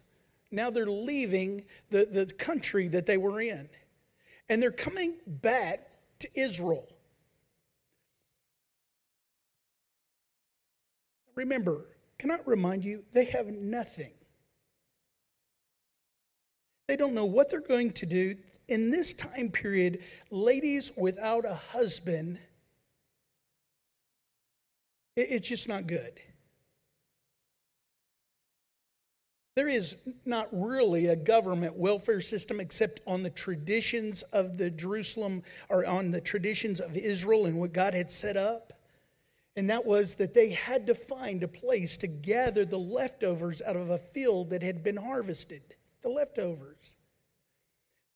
[0.52, 3.70] Now they're leaving the, the country that they were in.
[4.50, 5.88] And they're coming back
[6.20, 6.88] to Israel.
[11.36, 11.86] Remember,
[12.18, 14.17] can I remind you, they have nothing.
[16.88, 18.36] They don't know what they're going to do.
[18.68, 22.40] In this time period, ladies without a husband,
[25.16, 26.20] it's just not good.
[29.56, 35.42] There is not really a government welfare system except on the traditions of the Jerusalem
[35.70, 38.74] or on the traditions of Israel and what God had set up.
[39.56, 43.76] And that was that they had to find a place to gather the leftovers out
[43.76, 45.64] of a field that had been harvested,
[46.08, 46.96] the leftovers.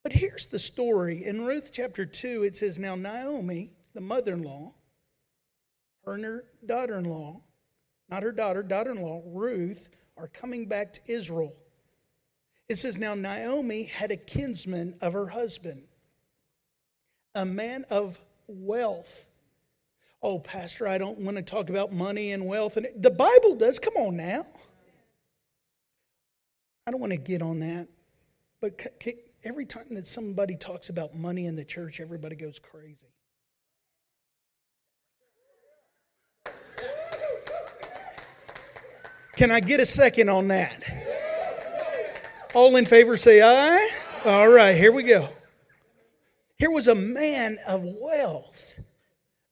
[0.04, 1.26] But here's the story.
[1.26, 4.74] In Ruth chapter 2, it says, Now Naomi, the mother in law,
[6.06, 7.42] her and her daughter in law,
[8.10, 11.54] not her daughter, daughter in law, Ruth, are coming back to Israel.
[12.70, 15.84] It says, Now Naomi had a kinsman of her husband,
[17.36, 19.28] a man of wealth
[20.24, 22.78] oh, Pastor, I don't want to talk about money and wealth.
[22.78, 23.80] And the Bible does.
[23.80, 24.46] Come on now.
[26.88, 27.88] I don't want to get on that.
[28.60, 28.80] But
[29.44, 33.08] every time that somebody talks about money in the church, everybody goes crazy.
[39.36, 40.84] Can I get a second on that?
[42.54, 43.90] All in favor say aye.
[44.26, 45.30] All right, here we go.
[46.58, 48.71] Here was a man of wealth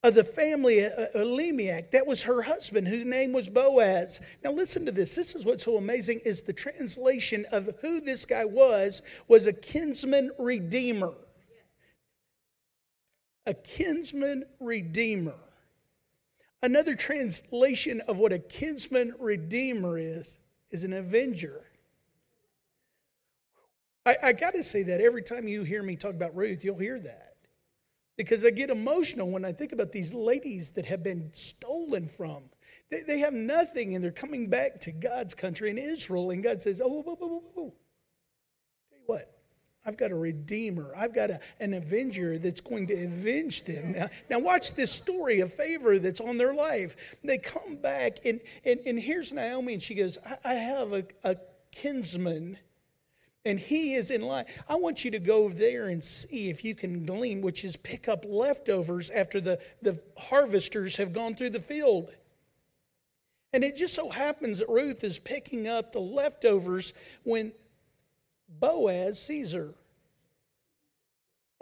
[0.04, 1.92] of the family of Elimelech.
[1.92, 4.22] That was her husband, whose name was Boaz.
[4.44, 5.16] Now listen to this.
[5.16, 9.54] This is what's so amazing is the translation of who this guy was was a
[9.54, 11.14] kinsman redeemer.
[13.46, 15.36] A kinsman redeemer.
[16.62, 20.40] Another translation of what a kinsman redeemer is
[20.72, 21.62] is an avenger.
[24.06, 26.78] I, I got to say that every time you hear me talk about Ruth, you'll
[26.78, 27.29] hear that
[28.20, 32.44] because I get emotional when I think about these ladies that have been stolen from.
[32.92, 36.62] They, they have nothing and they're coming back to God's country in Israel, and God
[36.62, 37.74] says, Oh, whoa, whoa, whoa, whoa.
[38.90, 39.40] Tell you what,
[39.86, 40.92] I've got a redeemer.
[40.98, 43.94] I've got a, an avenger that's going to avenge them.
[43.94, 47.16] Now, now watch this story of favor that's on their life.
[47.24, 51.06] They come back, and, and, and here's Naomi, and she goes, I, I have a,
[51.24, 51.38] a
[51.72, 52.60] kinsman
[53.46, 54.46] and he is in line.
[54.68, 58.08] I want you to go there and see if you can glean, which is pick
[58.08, 62.14] up leftovers after the, the harvesters have gone through the field.
[63.54, 67.54] And it just so happens that Ruth is picking up the leftovers when
[68.60, 69.74] Boaz sees her.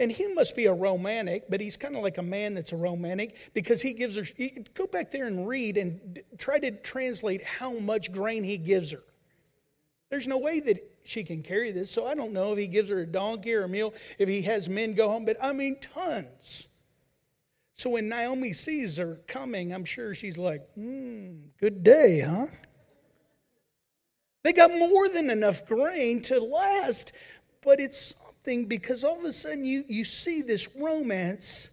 [0.00, 2.76] And he must be a romantic, but he's kind of like a man that's a
[2.76, 4.24] romantic because he gives her.
[4.74, 9.02] Go back there and read and try to translate how much grain he gives her.
[10.10, 11.90] There's no way that she can carry this.
[11.90, 14.42] So I don't know if he gives her a donkey or a mule, if he
[14.42, 16.68] has men go home, but I mean, tons.
[17.74, 22.46] So when Naomi sees her coming, I'm sure she's like, hmm, good day, huh?
[24.42, 27.12] They got more than enough grain to last,
[27.62, 31.70] but it's something because all of a sudden you, you see this romance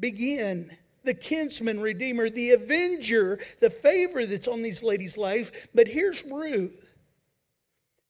[0.00, 0.70] begin
[1.04, 5.68] the kinsman redeemer, the avenger, the favor that's on these ladies' life.
[5.74, 6.85] But here's Ruth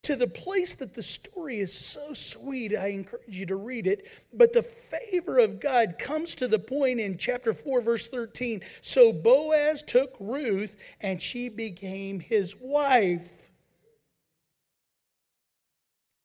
[0.07, 2.77] to the place that the story is so sweet.
[2.77, 4.07] I encourage you to read it.
[4.33, 8.61] But the favor of God comes to the point in chapter 4, verse 13.
[8.83, 13.51] So Boaz took Ruth, and she became his wife.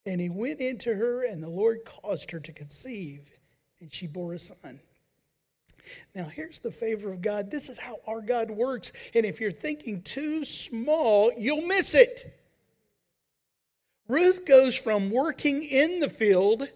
[0.06, 3.32] And he went into her, and the Lord caused her to conceive,
[3.80, 4.80] and she bore a son.
[6.14, 7.50] Now, here's the favor of God.
[7.50, 8.92] This is how our God works.
[9.16, 12.38] And if you're thinking too small, you'll miss it.
[14.12, 16.68] Ruth goes from working in the field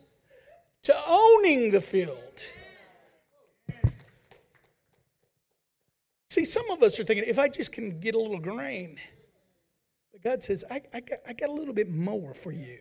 [0.83, 2.17] to owning the field.
[6.29, 8.97] See, some of us are thinking, if I just can get a little grain,
[10.13, 12.79] but God says, I, I, got, I got a little bit more for you.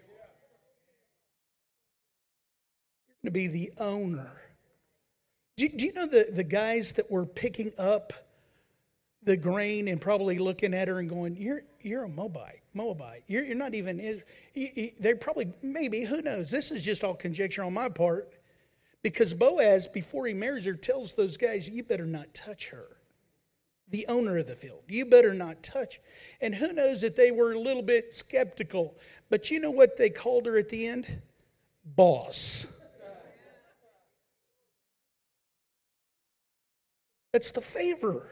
[3.08, 4.30] You're going to be the owner.
[5.56, 8.12] Do, do you know the, the guys that were picking up
[9.24, 12.63] the grain and probably looking at her and going, You're, you're a Moabite.
[12.74, 13.22] Moabite.
[13.26, 14.22] You're, you're not even,
[14.98, 16.50] they're probably, maybe, who knows?
[16.50, 18.34] This is just all conjecture on my part.
[19.02, 22.96] Because Boaz, before he marries her, tells those guys, You better not touch her.
[23.90, 24.82] the owner of the field.
[24.88, 26.00] You better not touch.
[26.40, 28.96] And who knows that they were a little bit skeptical.
[29.28, 31.20] But you know what they called her at the end?
[31.84, 32.66] Boss.
[37.32, 38.26] That's the favor.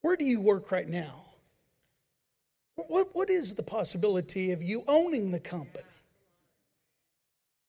[0.00, 1.23] Where do you work right now?
[2.76, 5.84] What, what is the possibility of you owning the company?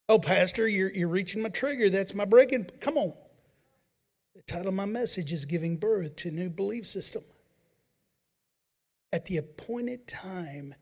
[0.07, 1.89] Oh, Pastor, you're, you're reaching my trigger.
[1.89, 2.65] That's my breaking.
[2.79, 3.13] Come on.
[4.35, 7.23] The title of my message is Giving Birth to a New Belief System.
[9.13, 10.75] At the appointed time,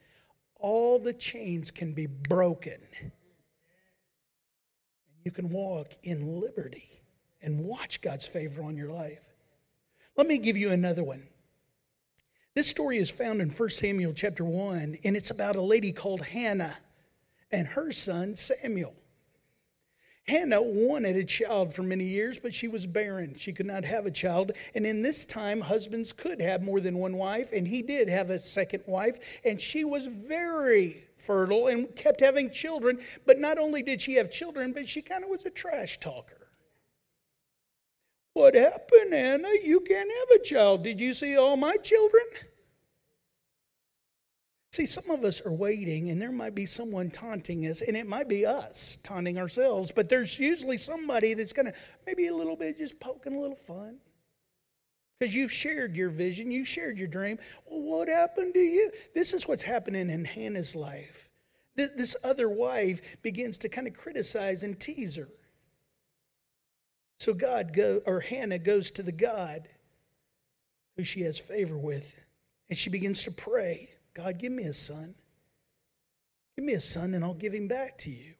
[0.55, 2.82] all the chains can be broken.
[5.24, 6.89] You can walk in liberty
[7.41, 9.24] and watch God's favor on your life.
[10.17, 11.24] Let me give you another one.
[12.56, 16.22] This story is found in 1 Samuel chapter 1, and it's about a lady called
[16.22, 16.78] Hannah
[17.51, 18.93] and her son Samuel.
[20.28, 23.34] Hannah wanted a child for many years, but she was barren.
[23.34, 24.51] She could not have a child.
[24.76, 28.30] And in this time, husbands could have more than one wife, and he did have
[28.30, 32.99] a second wife, and she was very fertile and kept having children.
[33.26, 36.42] But not only did she have children, but she kind of was a trash talker.
[38.34, 39.49] What happened, Anna?
[39.63, 40.84] You can't have a child.
[40.84, 42.23] Did you see all my children?
[44.71, 48.07] See, some of us are waiting, and there might be someone taunting us, and it
[48.07, 51.73] might be us taunting ourselves, but there's usually somebody that's going to
[52.07, 53.99] maybe a little bit just poking a little fun.
[55.19, 57.38] Because you've shared your vision, you've shared your dream.
[57.67, 58.89] Well, what happened to you?
[59.13, 61.29] This is what's happening in Hannah's life.
[61.75, 65.29] This other wife begins to kind of criticize and tease her.
[67.24, 69.69] So God go or Hannah goes to the God
[70.97, 72.21] who she has favor with,
[72.67, 75.15] and she begins to pray, God, give me a son.
[76.57, 78.34] Give me a son, and I'll give him back to you.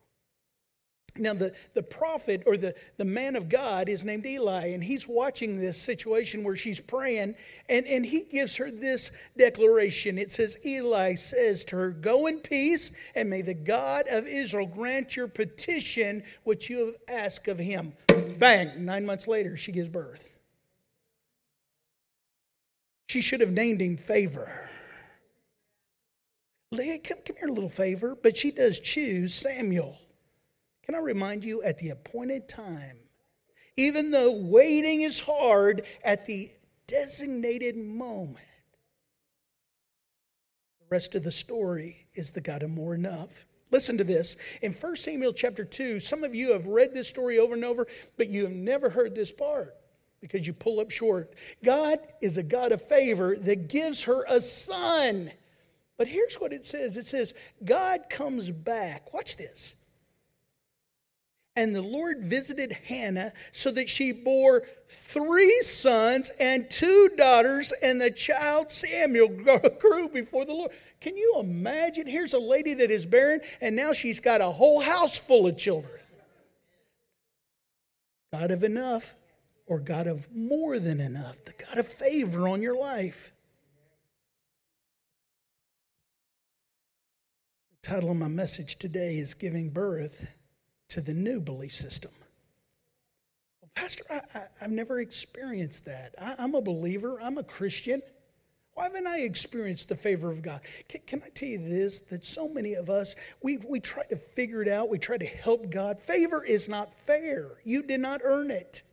[1.16, 5.08] Now, the, the prophet or the, the man of God is named Eli, and he's
[5.08, 7.36] watching this situation where she's praying,
[7.70, 10.18] and, and he gives her this declaration.
[10.18, 14.66] It says, Eli says to her, Go in peace, and may the God of Israel
[14.66, 17.94] grant your petition which you have asked of him.
[18.44, 20.38] Bang, nine months later, she gives birth.
[23.08, 24.70] She should have named him Favor.
[26.74, 28.18] Leah, come, come here, little favor.
[28.22, 29.98] But she does choose Samuel.
[30.86, 32.98] Can I remind you, at the appointed time,
[33.78, 36.52] even though waiting is hard, at the
[36.86, 38.40] designated moment,
[40.82, 43.46] the rest of the story is the God of more enough.
[43.74, 44.38] Listen to this.
[44.62, 47.88] In 1 Samuel chapter 2, some of you have read this story over and over,
[48.18, 49.76] but you have never heard this part
[50.22, 51.34] because you pull up short.
[51.66, 55.32] God is a God of favor that gives her a son.
[55.98, 57.34] But here's what it says it says,
[57.66, 59.12] God comes back.
[59.12, 59.76] Watch this.
[61.56, 68.02] And the Lord visited Hannah so that she bore three sons and two daughters, and
[68.02, 69.28] the child Samuel
[69.80, 70.72] grew before the Lord.
[71.00, 72.08] Can you imagine?
[72.08, 75.56] Here's a lady that is barren, and now she's got a whole house full of
[75.58, 76.00] children.
[78.32, 79.14] God of enough,
[79.68, 83.32] or God of more than enough, the God of favor on your life.
[87.84, 90.26] The title of my message today is Giving Birth
[90.94, 92.12] to the new belief system.
[93.62, 94.22] Well, Pastor, I,
[94.62, 96.14] have never experienced that.
[96.22, 98.00] I, am a believer, I'm a Christian.
[98.76, 100.62] Why haven't I experienced the favor of God?
[100.88, 102.00] Can, can, I tell you this?
[102.00, 105.26] That so many of us, we, we try to figure it out, we try to
[105.26, 106.00] help God.
[106.00, 107.50] Favor is not fair.
[107.64, 108.84] You did not earn it.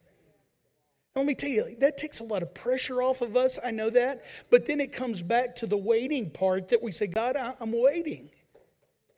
[1.17, 3.59] Let me tell you, that takes a lot of pressure off of us.
[3.63, 4.25] I know that.
[4.49, 8.31] But then it comes back to the waiting part that we say, God, I'm waiting.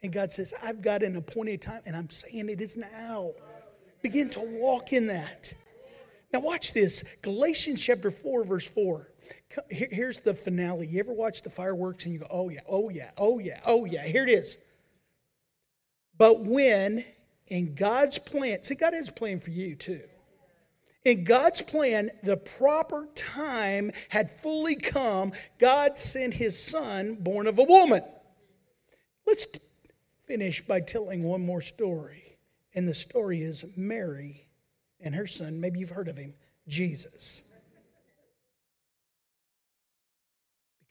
[0.02, 3.30] And God says, I've got an appointed time, and I'm saying it is now.
[4.02, 5.54] Begin to walk in that.
[6.32, 9.08] Now, watch this Galatians chapter 4, verse 4.
[9.70, 10.86] Here's the finale.
[10.86, 13.84] You ever watch the fireworks and you go, oh, yeah, oh, yeah, oh, yeah, oh,
[13.84, 14.02] yeah.
[14.02, 14.58] Here it is.
[16.18, 17.04] But when
[17.48, 20.00] in God's plan, see, God has a plan for you too.
[21.04, 25.32] In God's plan, the proper time had fully come.
[25.58, 28.02] God sent his son, born of a woman.
[29.26, 29.46] Let's
[30.26, 32.38] finish by telling one more story.
[32.74, 34.48] And the story is Mary
[35.00, 35.60] and her son.
[35.60, 36.34] Maybe you've heard of him,
[36.68, 37.42] Jesus.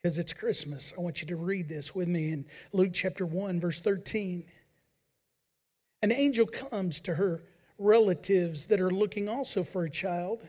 [0.02, 3.60] Because it's Christmas, I want you to read this with me in Luke chapter 1,
[3.60, 4.44] verse 13.
[6.02, 7.44] An angel comes to her
[7.78, 10.48] relatives that are looking also for a child,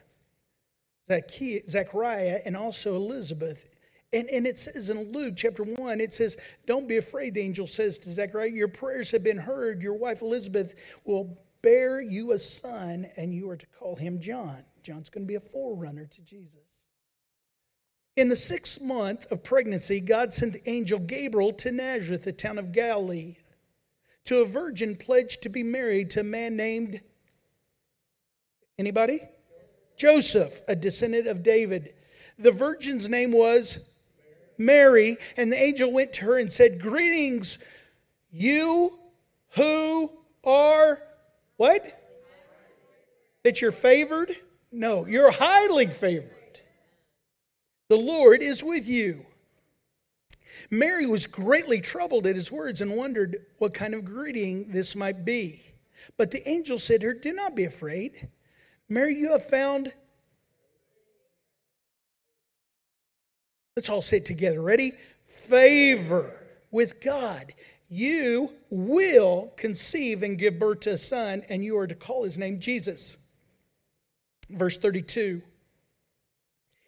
[1.08, 3.68] Zechariah and also Elizabeth.
[4.12, 6.36] And, and it says in Luke chapter 1, it says,
[6.66, 9.82] Don't be afraid, the angel says to Zechariah, Your prayers have been heard.
[9.82, 14.64] Your wife Elizabeth will bear you a son, and you are to call him John.
[14.82, 16.84] John's going to be a forerunner to Jesus.
[18.16, 22.58] In the sixth month of pregnancy, God sent the angel Gabriel to Nazareth, the town
[22.58, 23.36] of Galilee,
[24.26, 27.00] to a virgin pledged to be married to a man named
[28.78, 29.20] anybody?
[29.96, 31.94] Joseph, a descendant of David.
[32.38, 33.91] The virgin's name was
[34.58, 37.58] Mary, and the angel went to her and said, Greetings,
[38.30, 38.98] you
[39.50, 40.10] who
[40.44, 41.02] are
[41.56, 41.98] what?
[43.42, 44.36] That you're favored?
[44.70, 46.30] No, you're highly favored.
[47.88, 49.26] The Lord is with you.
[50.70, 55.24] Mary was greatly troubled at his words and wondered what kind of greeting this might
[55.24, 55.60] be.
[56.16, 58.28] But the angel said to her, Do not be afraid.
[58.88, 59.92] Mary, you have found.
[63.76, 64.60] Let's all say it together.
[64.60, 64.92] Ready?
[65.24, 66.34] Favor
[66.70, 67.54] with God.
[67.88, 72.38] You will conceive and give birth to a son, and you are to call his
[72.38, 73.16] name Jesus.
[74.50, 75.42] Verse 32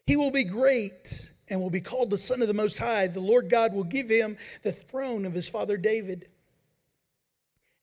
[0.07, 3.07] He will be great and will be called the Son of the Most High.
[3.07, 6.29] The Lord God will give him the throne of his father David.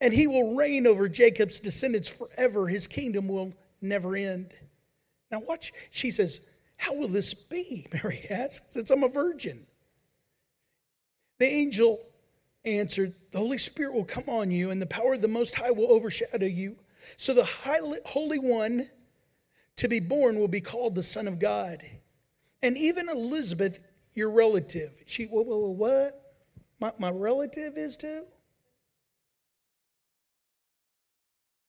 [0.00, 2.66] And he will reign over Jacob's descendants forever.
[2.66, 4.52] His kingdom will never end.
[5.30, 5.72] Now, watch.
[5.90, 6.40] She says,
[6.76, 7.86] How will this be?
[7.92, 9.66] Mary asks, since I'm a virgin.
[11.38, 12.00] The angel
[12.64, 15.70] answered, The Holy Spirit will come on you, and the power of the Most High
[15.70, 16.76] will overshadow you.
[17.16, 17.44] So the
[18.06, 18.88] Holy One
[19.76, 21.82] to be born will be called the Son of God.
[22.62, 23.82] And even Elizabeth,
[24.14, 25.46] your relative, she, what?
[25.46, 26.22] what?
[26.80, 28.24] My, my relative is too?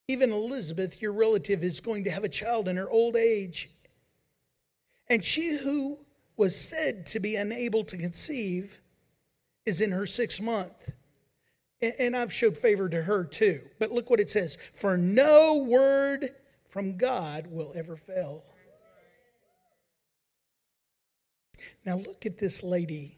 [0.07, 3.69] Even Elizabeth, your relative, is going to have a child in her old age.
[5.09, 5.99] And she who
[6.37, 8.79] was said to be unable to conceive
[9.65, 10.91] is in her sixth month.
[11.99, 13.61] And I've showed favor to her too.
[13.77, 16.29] But look what it says For no word
[16.69, 18.43] from God will ever fail.
[21.85, 23.17] Now look at this lady.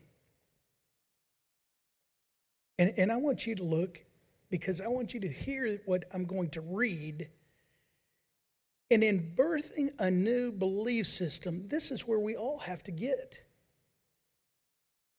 [2.78, 4.04] And, and I want you to look
[4.50, 7.30] because I want you to hear what I'm going to read.
[8.92, 13.42] And in birthing a new belief system, this is where we all have to get.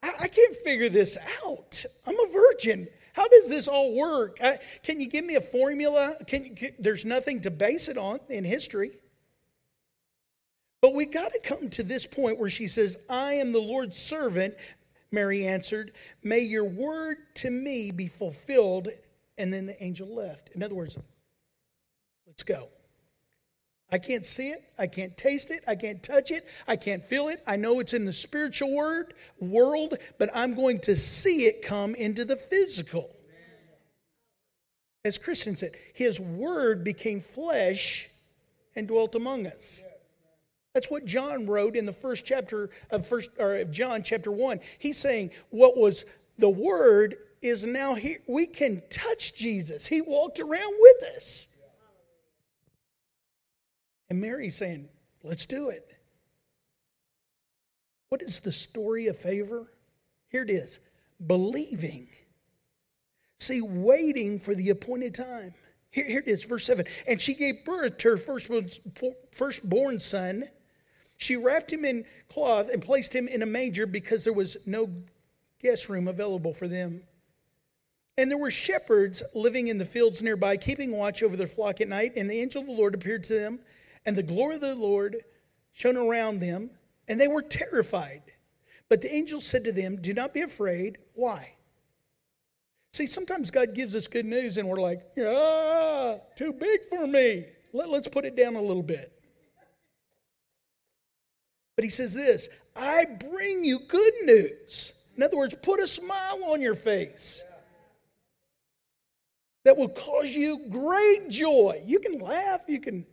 [0.03, 1.85] I, I can't figure this out.
[2.07, 2.87] I'm a virgin.
[3.13, 4.39] How does this all work?
[4.43, 6.15] I, can you give me a formula?
[6.27, 8.93] Can, can, there's nothing to base it on in history.
[10.81, 13.99] But we got to come to this point where she says, I am the Lord's
[13.99, 14.55] servant.
[15.11, 15.93] Mary answered,
[16.23, 18.89] May your word to me be fulfilled.
[19.39, 20.51] And then the angel left.
[20.55, 20.97] In other words,
[22.27, 22.69] let's go.
[23.93, 24.65] I can't see it.
[24.79, 25.63] I can't taste it.
[25.67, 26.47] I can't touch it.
[26.67, 27.43] I can't feel it.
[27.47, 31.95] I know it's in the spiritual word, world, but I'm going to see it come
[31.95, 33.11] into the physical.
[35.05, 38.09] As Christian said, his word became flesh
[38.75, 39.81] and dwelt among us.
[40.75, 44.61] That's what John wrote in the first chapter of first or of John chapter 1.
[44.79, 46.05] He's saying what was
[46.39, 48.19] the word is now here.
[48.27, 49.87] We can touch Jesus.
[49.87, 51.47] He walked around with us.
[54.09, 54.89] And Mary's saying,
[55.23, 55.97] let's do it.
[58.09, 59.73] What is the story of favor?
[60.29, 60.81] Here it is
[61.27, 62.09] believing.
[63.39, 65.53] See, waiting for the appointed time.
[65.91, 66.87] Here, here it is, verse 7.
[67.09, 68.69] And she gave birth to her firstborn,
[69.33, 70.49] firstborn son.
[71.19, 74.91] She wrapped him in cloth and placed him in a manger because there was no
[75.63, 77.03] guest room available for them.
[78.19, 81.89] And there were shepherds living in the fields nearby, keeping watch over their flock at
[81.89, 82.13] night.
[82.17, 83.59] And the angel of the Lord appeared to them,
[84.07, 85.25] and the glory of the Lord
[85.73, 86.71] shone around them,
[87.09, 88.23] and they were terrified.
[88.89, 90.99] But the angel said to them, Do not be afraid.
[91.15, 91.53] Why?
[92.93, 97.45] See, sometimes God gives us good news, and we're like, Ah, too big for me.
[97.73, 99.13] Let, let's put it down a little bit.
[101.75, 104.93] But he says this I bring you good news.
[105.17, 107.43] In other words, put a smile on your face
[109.65, 111.83] that will cause you great joy.
[111.85, 113.07] You can laugh, you can.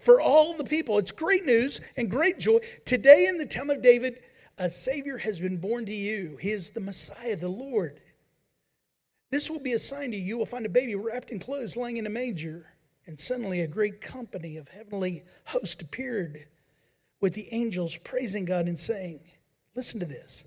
[0.00, 2.58] For all the people, it's great news and great joy.
[2.84, 4.22] Today in the town of David,
[4.58, 6.36] a Savior has been born to you.
[6.40, 8.00] He is the Messiah, the Lord.
[9.30, 10.22] This will be a sign to you.
[10.22, 12.66] You will find a baby wrapped in clothes lying in a manger.
[13.06, 16.46] And suddenly a great company of heavenly hosts appeared
[17.20, 19.20] with the angels praising God and saying,
[19.74, 20.44] Listen to this.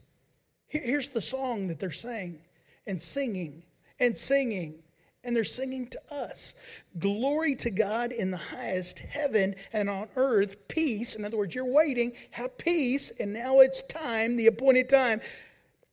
[0.68, 2.39] Here's the song that they're saying
[2.88, 3.64] and singing
[3.99, 4.84] and singing.
[5.24, 6.55] And they're singing to us.
[6.97, 11.15] Glory to God in the highest heaven and on earth, peace.
[11.15, 15.22] In other words, you're waiting, have peace, and now it's time, the appointed time.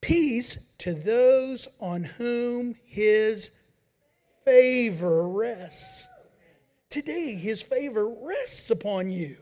[0.01, 3.51] Peace to those on whom his
[4.45, 6.07] favor rests.
[6.89, 9.37] Today, his favor rests upon you.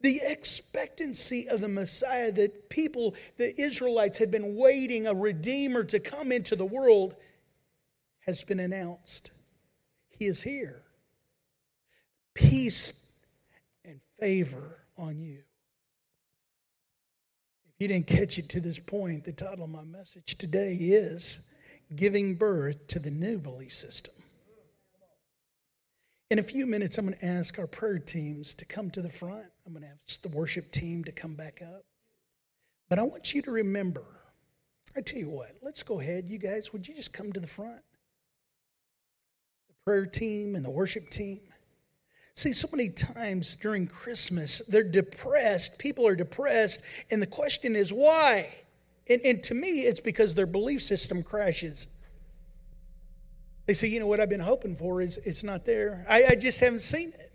[0.00, 5.98] The expectancy of the Messiah that people, the Israelites, had been waiting, a Redeemer to
[5.98, 7.16] come into the world,
[8.28, 9.30] has been announced.
[10.10, 10.82] He is here.
[12.34, 12.92] Peace
[13.86, 15.38] and favor on you.
[17.68, 21.40] If you didn't catch it to this point, the title of my message today is
[21.96, 24.12] Giving Birth to the New Belief System.
[26.30, 29.08] In a few minutes, I'm going to ask our prayer teams to come to the
[29.08, 29.46] front.
[29.66, 31.86] I'm going to ask the worship team to come back up.
[32.90, 34.04] But I want you to remember,
[34.94, 36.28] I tell you what, let's go ahead.
[36.28, 37.80] You guys, would you just come to the front?
[39.88, 41.40] Prayer team and the worship team.
[42.34, 45.78] See, so many times during Christmas, they're depressed.
[45.78, 46.82] People are depressed.
[47.10, 48.54] And the question is, why?
[49.08, 51.86] And, and to me, it's because their belief system crashes.
[53.64, 56.04] They say, you know what I've been hoping for is it's not there.
[56.06, 57.32] I, I just haven't seen it.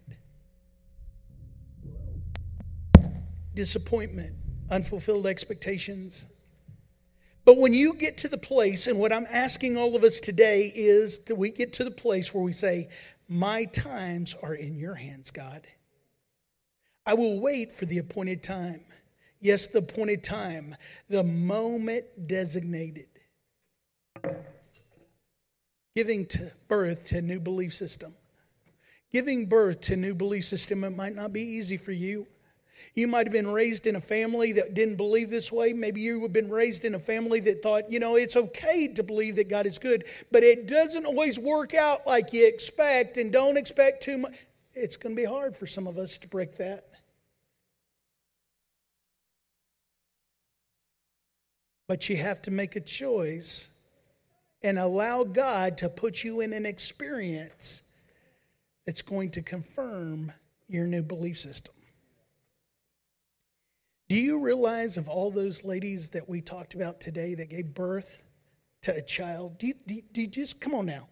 [3.56, 4.36] Disappointment,
[4.70, 6.28] unfulfilled expectations.
[7.46, 10.72] But when you get to the place, and what I'm asking all of us today
[10.76, 12.88] is that we get to the place where we say,
[13.28, 15.68] My times are in your hands, God.
[17.06, 18.80] I will wait for the appointed time.
[19.42, 20.76] Yes, the appointed time,
[21.10, 23.08] the moment designated
[25.96, 28.16] giving to birth to a new belief system.
[29.12, 32.26] Giving birth to a new belief system, it might not be easy for you.
[32.96, 35.74] You might have been raised in a family that didn't believe this way.
[35.74, 39.04] Maybe you have been raised in a family that thought, you know, it's okay to
[39.04, 43.32] believe that God is good, but it doesn't always work out like you expect, and
[43.32, 44.34] don't expect too much.
[44.74, 46.86] It's going to be hard for some of us to break that.
[51.88, 53.70] But you have to make a choice
[54.64, 57.84] and allow God to put you in an experience
[58.86, 60.32] that's going to confirm
[60.68, 61.73] your new belief system.
[64.14, 68.24] Do you realize of all those ladies that we talked about today that gave birth
[68.84, 69.58] to a child?
[69.58, 71.08] Do you, do, you, do you just, come on now.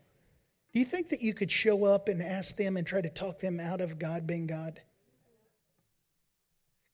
[0.72, 3.40] Do you think that you could show up and ask them and try to talk
[3.40, 4.80] them out of God being God?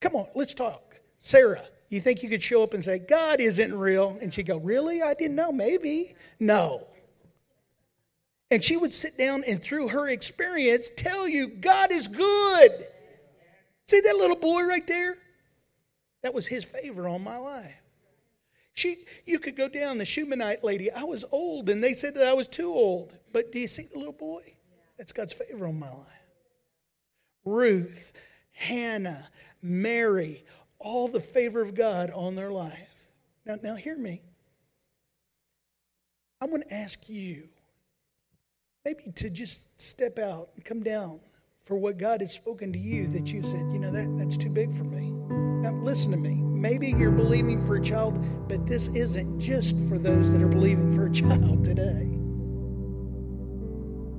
[0.00, 0.96] Come on, let's talk.
[1.18, 4.16] Sarah, you think you could show up and say, God isn't real?
[4.22, 5.02] And she'd go, Really?
[5.02, 5.52] I didn't know.
[5.52, 6.14] Maybe.
[6.40, 6.86] No.
[8.50, 12.86] And she would sit down and, through her experience, tell you, God is good.
[13.84, 15.18] See that little boy right there?
[16.22, 17.82] That was his favor on my life.
[18.74, 20.90] She, you could go down the Shunammite lady.
[20.92, 23.16] I was old, and they said that I was too old.
[23.32, 24.42] But do you see the little boy?
[24.96, 26.06] That's God's favor on my life.
[27.44, 28.12] Ruth,
[28.52, 29.28] Hannah,
[29.62, 30.44] Mary,
[30.78, 32.88] all the favor of God on their life.
[33.46, 34.22] Now, now hear me.
[36.40, 37.48] I'm going to ask you
[38.84, 41.18] maybe to just step out and come down
[41.64, 44.50] for what God has spoken to you that you said, you know, that, that's too
[44.50, 45.17] big for me.
[45.62, 46.36] Now, listen to me.
[46.36, 50.94] Maybe you're believing for a child, but this isn't just for those that are believing
[50.94, 52.14] for a child today.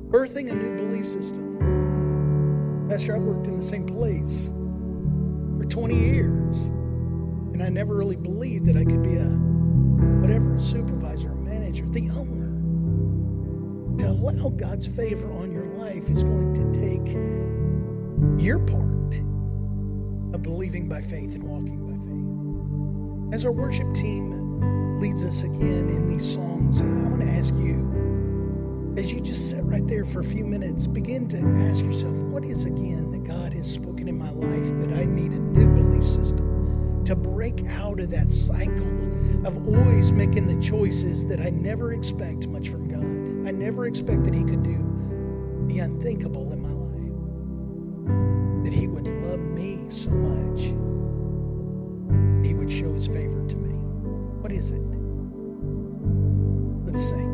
[0.10, 2.88] Birthing a new belief system.
[2.90, 4.50] Pastor, I've worked in the same place
[5.58, 6.68] for 20 years.
[7.54, 9.28] And I never really believed that I could be a
[10.22, 12.48] whatever, a supervisor, a manager, the owner.
[14.00, 18.99] To allow God's favor on your life is going to take your part
[20.34, 23.36] of believing by faith and walking by faith.
[23.36, 28.93] As our worship team leads us again in these songs, I want to ask you,
[28.97, 31.38] as you just sit right there for a few minutes, begin to
[31.69, 35.32] ask yourself, what is again that God has spoken in my life that I need
[35.32, 41.25] a new belief system to break out of that cycle of always making the choices
[41.27, 43.47] that I never expect much from God.
[43.47, 44.86] I never expected He could do
[45.67, 46.49] the unthinkable
[49.92, 50.60] so much.
[52.46, 53.72] He would show His favor to me.
[54.42, 54.82] What is it?
[56.86, 57.28] Let's sing.